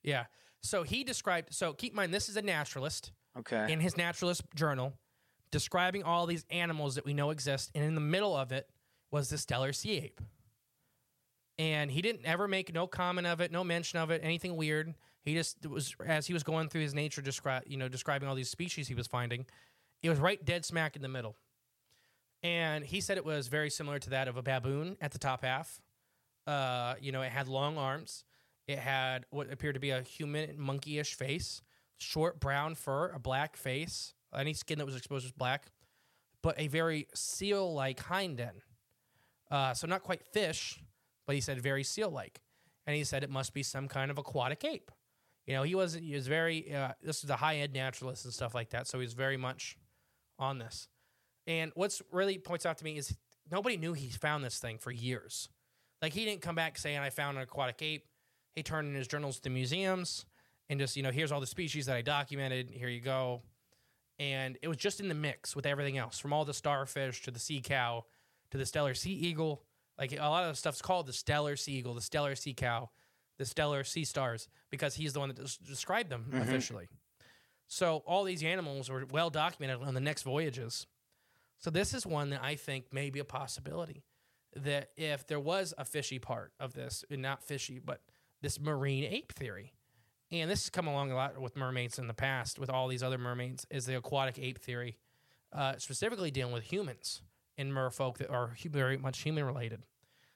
[0.02, 0.26] Yeah.
[0.62, 3.70] So he described, so keep in mind, this is a naturalist Okay.
[3.72, 4.94] in his naturalist journal
[5.56, 7.70] describing all these animals that we know exist.
[7.74, 8.68] And in the middle of it
[9.10, 10.20] was the Steller sea ape.
[11.56, 14.92] And he didn't ever make no comment of it, no mention of it, anything weird.
[15.22, 18.34] He just was as he was going through his nature describe you know describing all
[18.34, 19.46] these species he was finding,
[20.02, 21.36] it was right dead smack in the middle.
[22.42, 25.42] And he said it was very similar to that of a baboon at the top
[25.42, 25.80] half.
[26.46, 28.24] Uh, you know, it had long arms.
[28.68, 31.62] It had what appeared to be a human monkey-ish face,
[31.96, 34.12] short brown fur, a black face.
[34.36, 35.66] Any skin that was exposed was black,
[36.42, 38.62] but a very seal-like hind end.
[39.50, 40.82] Uh, so not quite fish,
[41.26, 42.40] but he said very seal-like,
[42.86, 44.90] and he said it must be some kind of aquatic ape.
[45.46, 48.54] You know, he was he was very uh, this is a high-end naturalist and stuff
[48.54, 49.76] like that, so he's very much
[50.38, 50.88] on this.
[51.46, 53.16] And what's really points out to me is
[53.50, 55.48] nobody knew he found this thing for years.
[56.02, 58.06] Like he didn't come back saying I found an aquatic ape.
[58.54, 60.26] He turned in his journals to museums
[60.68, 62.70] and just you know here's all the species that I documented.
[62.70, 63.42] Here you go.
[64.18, 67.30] And it was just in the mix with everything else, from all the starfish to
[67.30, 68.04] the sea cow
[68.50, 69.62] to the Steller sea eagle.
[69.98, 72.90] Like a lot of the stuff's called the Steller sea eagle, the Steller sea cow,
[73.38, 76.42] the Steller sea stars, because he's the one that des- described them mm-hmm.
[76.42, 76.88] officially.
[77.66, 80.86] So all these animals were well documented on the next voyages.
[81.58, 84.04] So this is one that I think may be a possibility.
[84.54, 88.00] That if there was a fishy part of this, and not fishy, but
[88.40, 89.72] this marine ape theory,
[90.32, 93.02] and this has come along a lot with mermaids in the past, with all these
[93.02, 94.96] other mermaids, is the aquatic ape theory,
[95.52, 97.22] uh, specifically dealing with humans
[97.56, 99.82] and merfolk that are very much human related.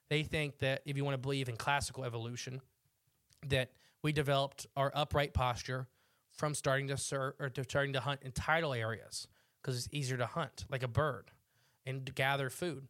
[0.08, 2.60] They think that if you want to believe in classical evolution,
[3.46, 3.70] that
[4.02, 5.88] we developed our upright posture
[6.30, 9.26] from starting to ser- or to starting to hunt in tidal areas
[9.60, 11.30] because it's easier to hunt like a bird
[11.84, 12.88] and gather food.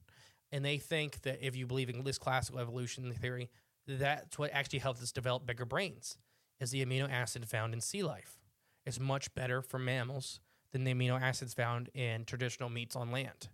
[0.52, 3.50] and they think that if you believe in this classical evolution theory,
[3.86, 6.18] that's what actually helped us develop bigger brains.
[6.60, 8.38] Is the amino acid found in sea life?
[8.84, 10.40] It's much better for mammals
[10.72, 13.48] than the amino acids found in traditional meats on land.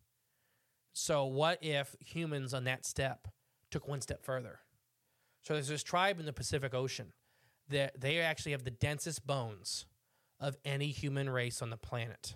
[0.92, 3.28] So, what if humans on that step
[3.70, 4.60] took one step further?
[5.42, 7.12] So, there's this tribe in the Pacific Ocean
[7.68, 9.86] that they actually have the densest bones
[10.40, 12.34] of any human race on the planet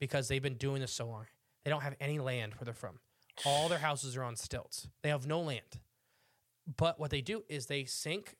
[0.00, 1.26] because they've been doing this so long.
[1.64, 3.00] They don't have any land where they're from.
[3.44, 4.88] All their houses are on stilts.
[5.02, 5.80] They have no land.
[6.76, 8.36] But what they do is they sink,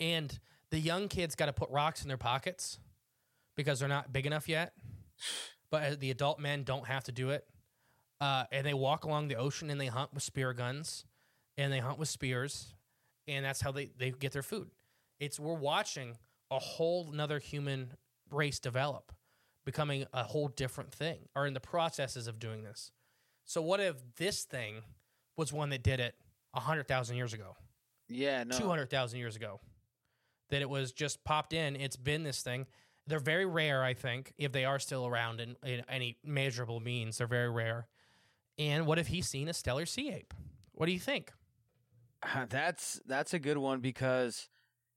[0.00, 0.38] and
[0.70, 2.78] the young kids got to put rocks in their pockets
[3.56, 4.72] because they're not big enough yet.
[5.70, 7.44] But the adult men don't have to do it.
[8.20, 11.04] Uh, and they walk along the ocean and they hunt with spear guns
[11.58, 12.74] and they hunt with spears.
[13.28, 14.70] And that's how they, they get their food.
[15.18, 16.16] It's we're watching
[16.50, 17.92] a whole another human
[18.30, 19.12] race develop,
[19.64, 22.92] becoming a whole different thing, or in the processes of doing this.
[23.44, 24.82] So what if this thing
[25.36, 26.14] was one that did it
[26.54, 27.56] hundred thousand years ago,
[28.08, 28.56] Yeah, no.
[28.56, 29.60] two hundred thousand years ago?
[30.50, 31.76] That it was just popped in.
[31.76, 32.66] It's been this thing.
[33.06, 37.18] They're very rare, I think, if they are still around in, in any measurable means.
[37.18, 37.88] They're very rare.
[38.58, 40.34] And what if he's seen a Steller sea ape?
[40.72, 41.32] What do you think?
[42.48, 44.48] That's that's a good one because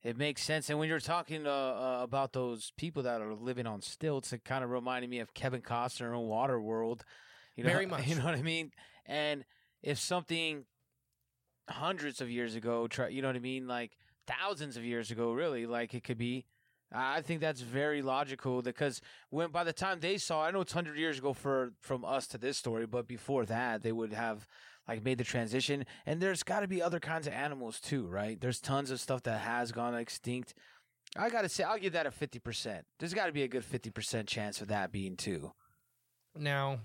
[0.02, 0.70] it makes sense.
[0.70, 4.46] And when you're talking uh, uh, about those people that are living on stilts, it
[4.46, 7.02] kind of reminded me of Kevin Costner in Waterworld.
[7.56, 8.08] You know, Very much.
[8.08, 8.72] You know what I mean?
[9.06, 9.44] And
[9.84, 10.66] if something
[11.70, 13.98] hundreds of years ago, try, you know what I mean, like
[14.30, 16.46] thousands of years ago, really, like it could be.
[16.92, 19.00] I think that's very logical because
[19.30, 22.26] when by the time they saw, I know it's hundred years ago for from us
[22.28, 24.48] to this story, but before that, they would have
[24.88, 25.86] like made the transition.
[26.08, 28.42] And there's got to be other kinds of animals too, right?
[28.42, 30.56] There's tons of stuff that has gone extinct.
[31.16, 32.86] I gotta say, I'll give that a fifty percent.
[32.98, 35.52] There's got to be a good fifty percent chance of that being two.
[36.36, 36.80] Now,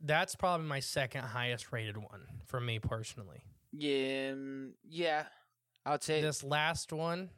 [0.00, 3.42] that's probably my second highest rated one for me personally.
[3.72, 5.24] Yeah, mm, yeah,
[5.86, 7.30] I would say This last one,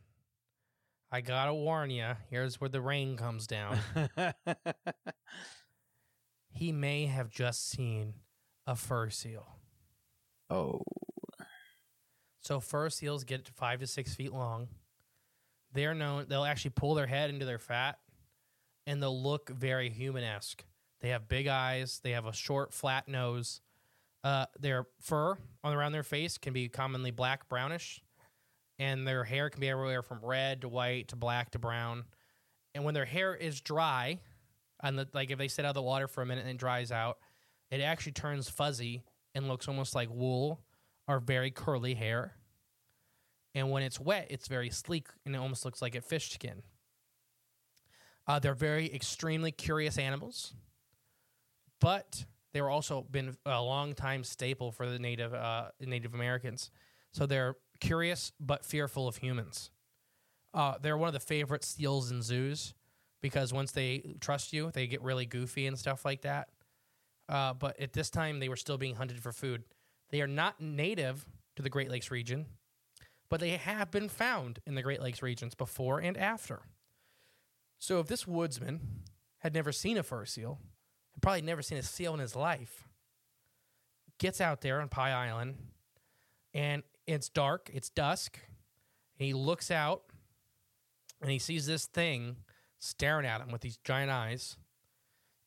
[1.12, 2.08] I gotta warn you.
[2.28, 3.78] Here's where the rain comes down.
[6.50, 8.14] he may have just seen
[8.66, 9.46] a fur seal.
[10.50, 10.82] oh,
[12.40, 14.68] So fur seals get to five to six feet long.
[15.72, 16.26] They're known.
[16.28, 17.98] They'll actually pull their head into their fat,
[18.86, 20.64] and they'll look very human-esque.
[21.00, 22.00] They have big eyes.
[22.02, 23.60] They have a short, flat nose.
[24.24, 28.00] Uh, their fur on around their face can be commonly black, brownish,
[28.78, 32.04] and their hair can be everywhere from red to white to black to brown.
[32.74, 34.18] And when their hair is dry,
[34.82, 36.56] and the, like if they sit out of the water for a minute and it
[36.56, 37.18] dries out,
[37.70, 39.04] it actually turns fuzzy
[39.34, 40.60] and looks almost like wool
[41.06, 42.32] or very curly hair.
[43.54, 46.62] And when it's wet, it's very sleek and it almost looks like a fish skin.
[48.26, 50.54] Uh, they're very extremely curious animals,
[51.78, 52.24] but
[52.54, 56.70] they were also been a long time staple for the native uh, Native Americans.
[57.12, 59.70] So they're curious but fearful of humans.
[60.54, 62.74] Uh, they're one of the favorite seals in zoos
[63.20, 66.48] because once they trust you, they get really goofy and stuff like that.
[67.28, 69.64] Uh, but at this time, they were still being hunted for food.
[70.10, 71.26] They are not native
[71.56, 72.46] to the Great Lakes region,
[73.30, 76.62] but they have been found in the Great Lakes regions before and after.
[77.80, 79.02] So if this woodsman
[79.38, 80.60] had never seen a fur seal,
[81.24, 82.86] probably never seen a seal in his life,
[84.18, 85.56] gets out there on Pie Island,
[86.52, 88.38] and it's dark, it's dusk,
[89.18, 90.02] and he looks out
[91.22, 92.36] and he sees this thing
[92.78, 94.58] staring at him with these giant eyes,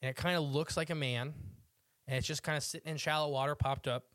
[0.02, 1.36] and it kind of looks like a man,
[2.08, 4.06] and it's just kind of sitting in shallow water, popped up.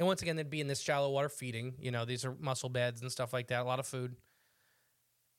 [0.00, 1.74] And once again, they'd be in this shallow water feeding.
[1.78, 4.16] You know, these are mussel beds and stuff like that, a lot of food.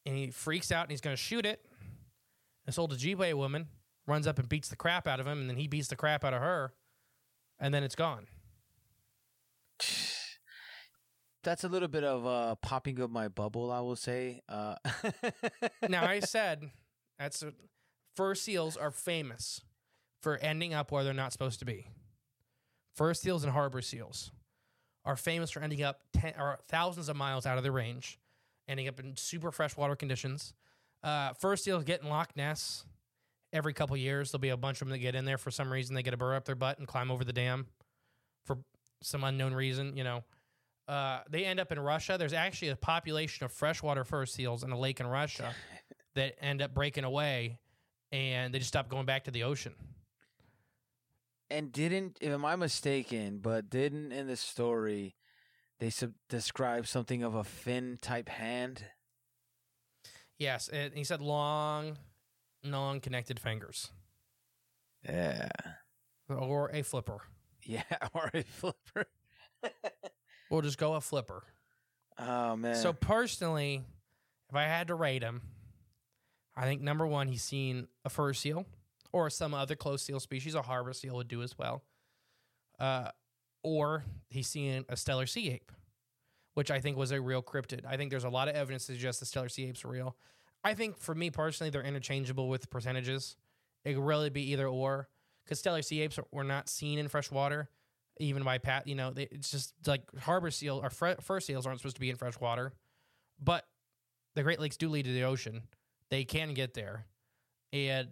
[0.06, 1.66] And he freaks out and he's going to shoot it.
[2.66, 3.68] This old Ojibwe woman
[4.10, 6.26] runs up and beats the crap out of him, and then he beats the crap
[6.26, 6.74] out of her,
[7.60, 8.28] and then it's gone.
[11.44, 14.42] that's a little bit of uh, popping of my bubble, I will say.
[14.50, 14.76] Uh,
[15.88, 16.70] now I said
[17.18, 17.54] that's a,
[18.16, 19.62] fur seals are famous
[20.22, 21.88] for ending up where they're not supposed to be.
[22.96, 24.32] Fur seals and harbor seals
[25.06, 28.20] are famous for ending up ten, or thousands of miles out of their range,
[28.68, 30.54] ending up in super freshwater conditions.
[31.02, 32.84] Uh, fur seals get in Loch Ness
[33.54, 34.32] every couple years.
[34.32, 35.96] There'll be a bunch of them that get in there for some reason.
[35.96, 37.68] They get a burr up their butt and climb over the dam
[38.46, 38.58] for
[39.02, 39.96] some unknown reason.
[39.98, 40.24] You know,
[40.88, 42.18] uh, they end up in Russia.
[42.18, 45.54] There's actually a population of freshwater fur seals in a lake in Russia
[46.16, 47.60] that end up breaking away,
[48.12, 49.74] and they just stop going back to the ocean.
[51.52, 55.16] and didn't, am I mistaken, but didn't in the story
[55.80, 58.84] they sub- describe something of a fin type hand?
[60.38, 61.98] Yes, and he said long,
[62.64, 63.90] non-connected fingers.
[65.08, 65.50] Yeah.
[66.30, 67.20] or a flipper.
[67.64, 67.84] Yeah,
[68.14, 69.06] or a flipper.
[70.50, 71.44] We'll just go a flipper.
[72.18, 72.76] Oh man.
[72.76, 73.84] So personally,
[74.50, 75.42] if I had to rate him,
[76.56, 78.66] I think number one, he's seen a fur seal
[79.14, 80.56] or some other close seal species.
[80.56, 81.84] A harbor seal would do as well.
[82.80, 83.10] Uh,
[83.64, 85.72] or he's seen a Steller sea ape,
[86.56, 87.86] which I think was a real cryptid.
[87.86, 90.16] I think there's a lot of evidence to suggest the Steller sea apes real.
[90.64, 93.36] I think for me personally, they're interchangeable with percentages.
[93.86, 95.08] It could really be either or
[95.46, 97.70] because Steller sea apes were not seen in fresh water,
[98.20, 98.88] even by Pat.
[98.88, 102.02] You know, they, it's just like harbor seal or fre- fur seals aren't supposed to
[102.02, 102.74] be in fresh water,
[103.42, 103.66] but
[104.36, 105.64] the Great Lakes do lead to the ocean.
[106.12, 107.06] They can get there,
[107.72, 108.10] and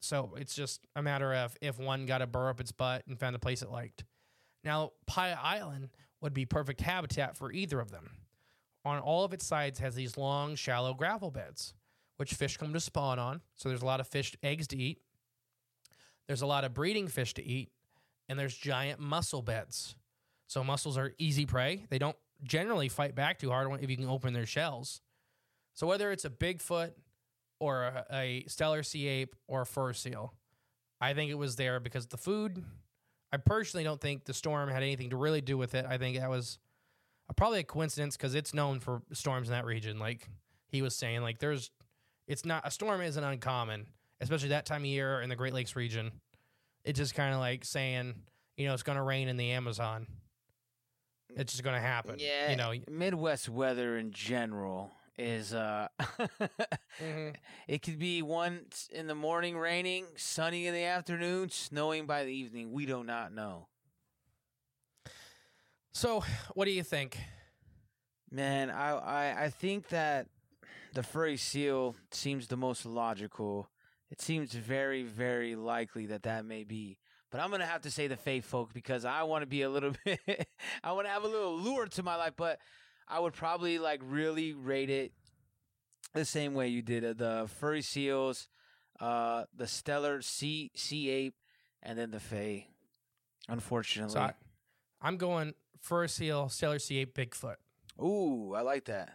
[0.00, 3.18] so it's just a matter of if one got a burr up its butt and
[3.18, 4.04] found a place it liked.
[4.64, 5.90] Now, Pie Island
[6.20, 8.10] would be perfect habitat for either of them.
[8.86, 11.74] On all of its sides has these long, shallow gravel beds,
[12.16, 13.40] which fish come to spawn on.
[13.56, 15.00] So there's a lot of fish eggs to eat.
[16.26, 17.70] There's a lot of breeding fish to eat,
[18.28, 19.96] and there's giant mussel beds.
[20.46, 21.84] So mussels are easy prey.
[21.90, 25.00] They don't generally fight back too hard if you can open their shells.
[25.74, 26.92] So whether it's a Bigfoot
[27.58, 30.34] or a, a Steller sea ape or a fur seal,
[31.00, 32.62] I think it was there because the food.
[33.32, 35.84] I personally don't think the storm had anything to really do with it.
[35.88, 36.58] I think that was
[37.36, 39.98] probably a coincidence because it's known for storms in that region.
[39.98, 40.28] Like
[40.68, 41.70] he was saying, like there's,
[42.26, 43.86] it's not a storm isn't uncommon,
[44.20, 46.10] especially that time of year in the Great Lakes region.
[46.84, 48.14] It's just kind of like saying,
[48.56, 50.06] you know, it's going to rain in the Amazon.
[51.36, 52.16] It's just going to happen.
[52.18, 52.72] yeah, you know.
[52.90, 55.86] Midwest weather in general is uh
[57.00, 57.34] Mhm.
[57.68, 62.32] it could be one in the morning raining, sunny in the afternoon, snowing by the
[62.32, 62.72] evening.
[62.72, 63.68] We do not know.
[65.92, 67.18] So, what do you think?
[68.30, 70.26] Man, I, I I think that
[70.94, 73.68] the furry seal seems the most logical.
[74.10, 76.98] It seems very very likely that that may be.
[77.30, 79.68] But I'm gonna have to say the faith folk because I want to be a
[79.70, 80.48] little bit.
[80.82, 82.58] I want to have a little lure to my life, but
[83.08, 85.12] I would probably like really rate it
[86.12, 88.48] the same way you did uh, the furry seals,
[89.00, 91.34] uh, the Steller sea sea ape,
[91.82, 92.66] and then the fae.
[93.48, 94.32] Unfortunately, So, I,
[95.02, 97.56] I'm going fur seal, Steller sea ape, Bigfoot.
[98.00, 99.12] ooh, I like that.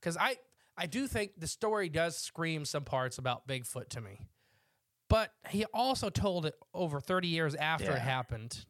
[0.00, 0.36] because I
[0.76, 4.20] I do think the story does scream some parts about Bigfoot to me,
[5.08, 7.96] but he also told it over thirty years after Yeah.
[7.96, 8.66] it happened.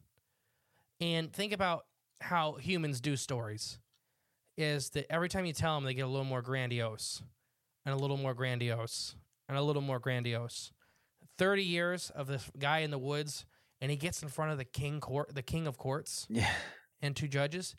[0.99, 1.85] And think about
[2.21, 3.79] how humans do stories:
[4.57, 7.21] is that every time you tell them, they get a little more grandiose,
[7.85, 9.15] and a little more grandiose,
[9.47, 10.71] and a little more grandiose.
[11.37, 13.45] Thirty years of this guy in the woods,
[13.81, 16.51] and he gets in front of the king court, the king of courts, Yeah.
[17.01, 17.75] and two judges.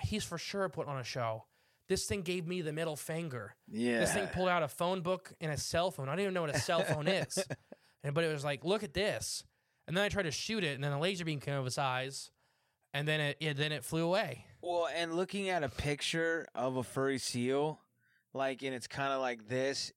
[0.00, 1.44] He's for sure put on a show.
[1.88, 3.54] This thing gave me the middle finger.
[3.70, 4.00] Yeah.
[4.00, 6.08] This thing pulled out a phone book and a cell phone.
[6.08, 7.38] I don't even know what a cell phone is.
[8.04, 9.42] And, but it was like, look at this.
[9.86, 11.64] And then I tried to shoot it, and then a laser beam came out of
[11.64, 12.30] his eyes,
[12.92, 14.44] and then it, it then it flew away.
[14.60, 17.80] Well, and looking at a picture of a furry seal,
[18.34, 19.92] like, and it's kind of like this,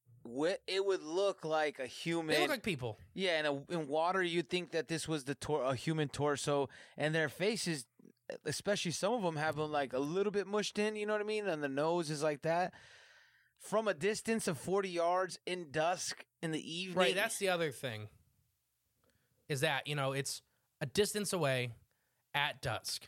[0.67, 2.35] it would look like a human.
[2.35, 2.97] They look like people.
[3.13, 6.69] yeah, in, a, in water, you'd think that this was the tor- a human torso,
[6.97, 7.85] and their faces,
[8.45, 10.95] especially some of them, have them like a little bit mushed in.
[10.95, 11.47] You know what I mean?
[11.47, 12.73] And the nose is like that.
[13.59, 17.15] From a distance of forty yards in dusk in the evening, Right.
[17.15, 18.07] That's the other thing.
[19.47, 20.41] Is that you know it's
[20.79, 21.71] a distance away,
[22.33, 23.07] at dusk.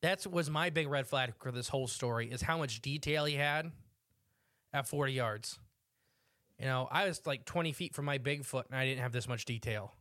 [0.00, 3.34] That was my big red flag for this whole story is how much detail he
[3.34, 3.72] had
[4.72, 5.58] at 40 yards.
[6.58, 9.28] You know, I was like 20 feet from my Bigfoot and I didn't have this
[9.28, 9.92] much detail.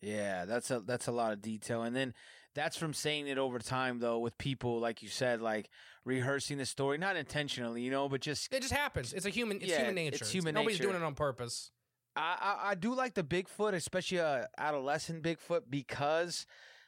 [0.00, 2.12] Yeah, that's a that's a lot of detail, and then
[2.54, 5.68] that's from saying it over time though with people like you said, like
[6.04, 9.12] rehearsing the story, not intentionally, you know, but just It just happens.
[9.12, 9.58] It's a human.
[9.58, 10.30] It's Yeah, human it's nature.
[10.32, 10.90] human Nobody's nature.
[10.90, 11.70] doing it on purpose.
[12.16, 16.46] I, I I do like the Bigfoot, especially a adolescent Bigfoot, because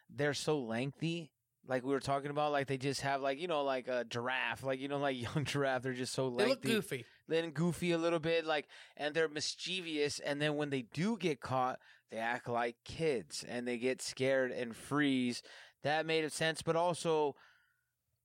[0.09, 1.33] they're so lengthy.
[1.69, 4.63] Like we were talking about, like they just have like you know like a giraffe,
[4.63, 5.83] like you know like young giraffe.
[5.83, 6.51] They're just so They lengthy.
[6.51, 7.05] look goofy.
[7.27, 10.21] then goofy a little bit, like, and they're mischievous.
[10.21, 11.81] And then when they do get caught,
[12.11, 15.43] they act like kids and they get scared and freeze.
[15.83, 17.35] That made sense, but also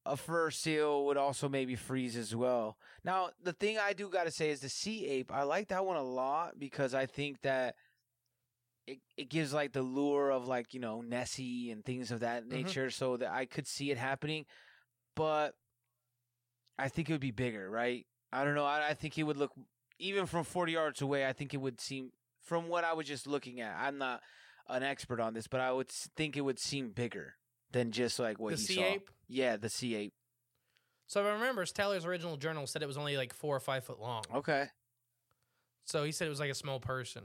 [0.06, 2.78] a fur seal would also maybe freeze as well.
[3.04, 5.32] Now, the thing I do got to say is the sea ape.
[5.32, 7.76] I like that one a lot because I think that
[8.88, 12.46] it it gives like the lure of like you know Nessie and things of that
[12.46, 12.50] Mhm.
[12.50, 14.46] nature, so that I could see it happening.
[15.16, 15.56] But
[16.78, 18.08] I think it would be bigger, right?
[18.34, 18.66] I don't know.
[18.66, 19.52] I, I think it would look
[20.00, 21.28] even from forty yards away.
[21.28, 22.12] I think it would seem
[22.42, 23.76] from what I was just looking at.
[23.80, 24.22] I'm not
[24.68, 27.36] an expert on this, but I would think it would seem bigger
[27.72, 28.84] than just like what the he sea saw.
[28.84, 29.10] ape.
[29.28, 30.14] Yeah, the sea ape.
[31.08, 33.84] So if I remember, Taylor's original journal said it was only like four or five
[33.84, 34.24] foot long.
[34.34, 34.68] Okay.
[35.86, 37.24] So he said it was like a small person.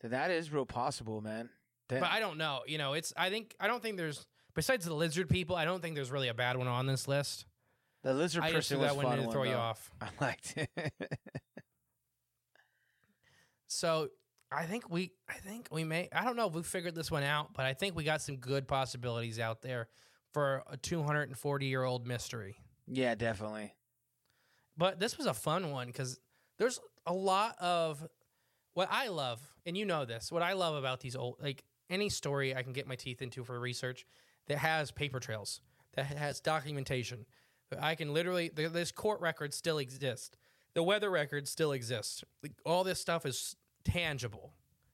[0.00, 1.50] Then that is real possible, man.
[1.88, 2.60] But I don't know.
[2.66, 5.80] You know, it's I think I don't think there's besides the lizard people, I don't
[5.80, 7.46] think there's really a bad one on this list.
[8.02, 9.58] the lizard I just person threw was that one fun in to throw you though.
[9.58, 9.90] off.
[10.00, 10.70] I liked it.
[13.74, 14.08] So
[14.50, 17.22] I think we I think we may I don't know if we figured this one
[17.22, 19.88] out, but I think we got some good possibilities out there
[20.32, 22.56] for a 240 year old mystery.
[22.86, 23.74] yeah, definitely.
[24.76, 26.18] But this was a fun one because
[26.58, 28.04] there's a lot of
[28.74, 30.32] what I love, and you know this.
[30.32, 33.44] What I love about these old, like any story I can get my teeth into
[33.44, 34.04] for research
[34.48, 35.60] that has paper trails,
[35.94, 37.24] that has documentation.
[37.70, 40.36] that I can literally, this court record still exists.
[40.74, 42.24] The weather record still exists.
[42.42, 43.54] Like, all this stuff is
[43.84, 44.52] tangible,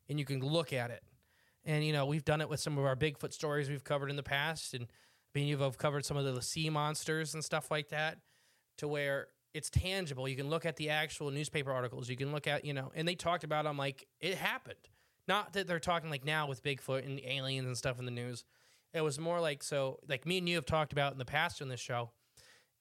[0.09, 1.03] and you can look at it.
[1.64, 4.16] And you know, we've done it with some of our Bigfoot stories we've covered in
[4.16, 7.91] the past, and I mean, you've covered some of the sea monsters and stuff like
[7.91, 8.18] that,
[8.78, 10.28] to where it's tangible.
[10.28, 12.09] You can look at the actual newspaper articles.
[12.09, 13.66] You can look at, you know, and they talked about.
[13.66, 14.78] I'm like, it happened.
[15.28, 18.45] Not that they're talking like now with Bigfoot and aliens and stuff in the news.
[18.93, 21.62] It was more like so, like me and you have talked about in the past
[21.62, 22.11] on this show,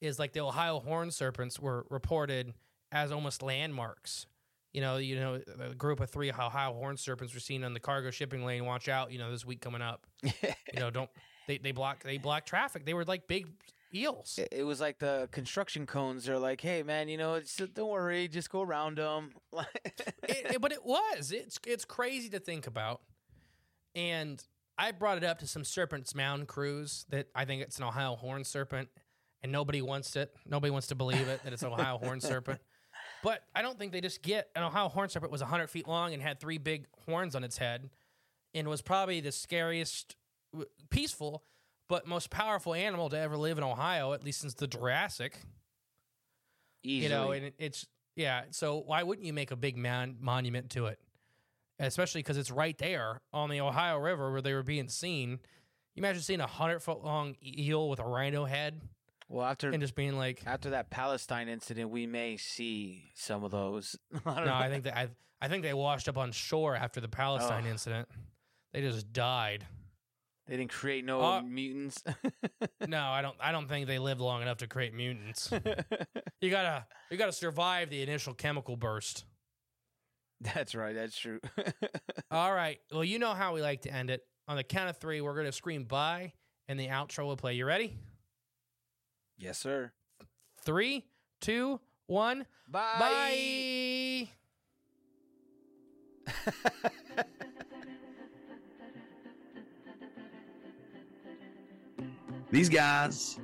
[0.01, 2.53] is like the Ohio horn serpents were reported
[2.91, 4.26] as almost landmarks.
[4.74, 7.80] You know, you know, a group of three Ohio horn serpents were seen on the
[7.80, 8.65] cargo shipping lane.
[8.65, 9.11] Watch out!
[9.11, 10.05] You know, this week coming up.
[10.24, 10.30] you
[10.80, 11.09] know, don't
[11.47, 12.86] they they block they block traffic.
[12.86, 13.47] They were like big
[13.95, 14.38] eels.
[14.38, 16.26] It, it was like the construction cones.
[16.26, 20.61] They're like, "Hey, man, you know, it's, don't worry, just go around them." it, it-
[20.61, 21.32] but it was.
[21.32, 23.01] It's it's crazy to think about.
[23.95, 24.43] And
[24.78, 28.15] I brought it up to some Serpent's Mound crews that I think it's an Ohio
[28.15, 28.89] horn serpent,
[29.41, 30.34] and nobody wants it.
[30.45, 32.59] Nobody wants to believe it that it's an Ohio horn serpent.
[33.24, 36.13] But I don't think they just get an Ohio horn serpent was 100 feet long
[36.13, 37.89] and had three big horns on its head,
[38.53, 40.15] and was probably the scariest,
[40.89, 41.43] peaceful,
[41.88, 45.38] but most powerful animal to ever live in Ohio, at least since the Jurassic
[46.84, 47.03] Easily.
[47.03, 48.43] you know, and it's yeah.
[48.51, 50.99] So why wouldn't you make a big man monument to it,
[51.78, 55.39] especially because it's right there on the Ohio River where they were being seen.
[55.95, 58.80] You imagine seeing a hundred foot long eel with a rhino head
[59.30, 63.52] well, after and just being like, after that Palestine incident, we may see some of
[63.52, 63.96] those.
[64.26, 64.54] I don't no, know.
[64.54, 65.08] I think that I
[65.42, 67.72] I think they washed up on shore after the Palestine Oh.
[67.72, 68.08] incident.
[68.74, 69.66] They just died.
[70.48, 72.04] they didn't create no Uh, mutants.
[72.88, 73.36] No, I don't.
[73.40, 75.52] I don't think they lived long enough to create mutants.
[76.42, 79.26] you gotta you gotta survive the initial chemical burst.
[80.42, 80.96] that's right.
[80.96, 81.40] That's true.
[82.32, 82.80] All right.
[82.92, 84.24] Well, you know how we like to end it.
[84.48, 86.34] On the count of three, we're going to scream bye,
[86.68, 87.54] and the outro will play.
[87.54, 87.98] You ready?
[89.40, 89.92] Yes, sir.
[90.62, 91.06] Three,
[91.42, 92.46] two, one.
[92.68, 94.28] Bye.
[94.28, 94.30] Bye.
[102.52, 103.40] These guys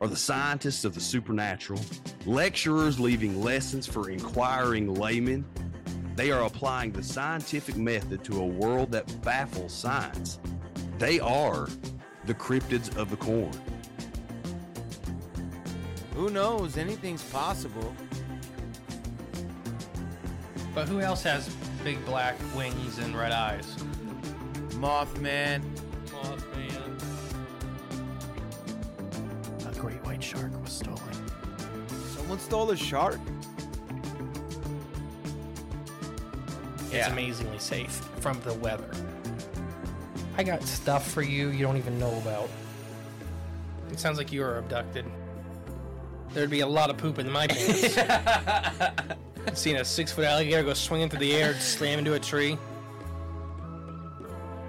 [0.00, 1.80] are the scientists of the supernatural,
[2.26, 5.44] lecturers leaving lessons for inquiring laymen.
[6.16, 10.40] They are applying the scientific method to a world that baffles science.
[10.98, 11.68] They are
[12.26, 13.52] the cryptids of the corn.
[16.14, 16.76] Who knows?
[16.76, 17.94] Anything's possible.
[20.74, 21.48] But who else has
[21.84, 23.76] big black wings and red eyes?
[24.70, 25.62] Mothman.
[26.06, 27.02] Mothman.
[29.68, 30.98] A great white shark was stolen.
[32.16, 33.20] Someone stole a shark.
[36.84, 37.10] It's Yeah.
[37.12, 38.90] amazingly safe from the weather.
[40.36, 42.48] I got stuff for you you don't even know about.
[43.90, 45.04] It sounds like you were abducted.
[46.34, 47.96] There'd be a lot of poop in my pants.
[49.60, 52.56] Seeing a six foot alligator go swinging through the air, and slam into a tree.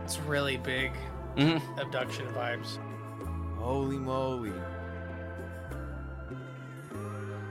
[0.03, 0.91] It's really big
[1.37, 1.79] mm-hmm.
[1.79, 2.77] abduction vibes.
[3.57, 4.51] Holy moly.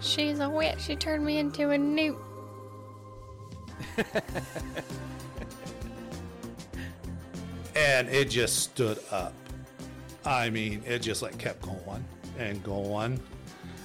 [0.00, 0.80] She's a witch.
[0.80, 2.18] She turned me into a newt.
[7.74, 9.32] and it just stood up.
[10.24, 12.04] I mean, it just like kept going
[12.38, 13.20] and going.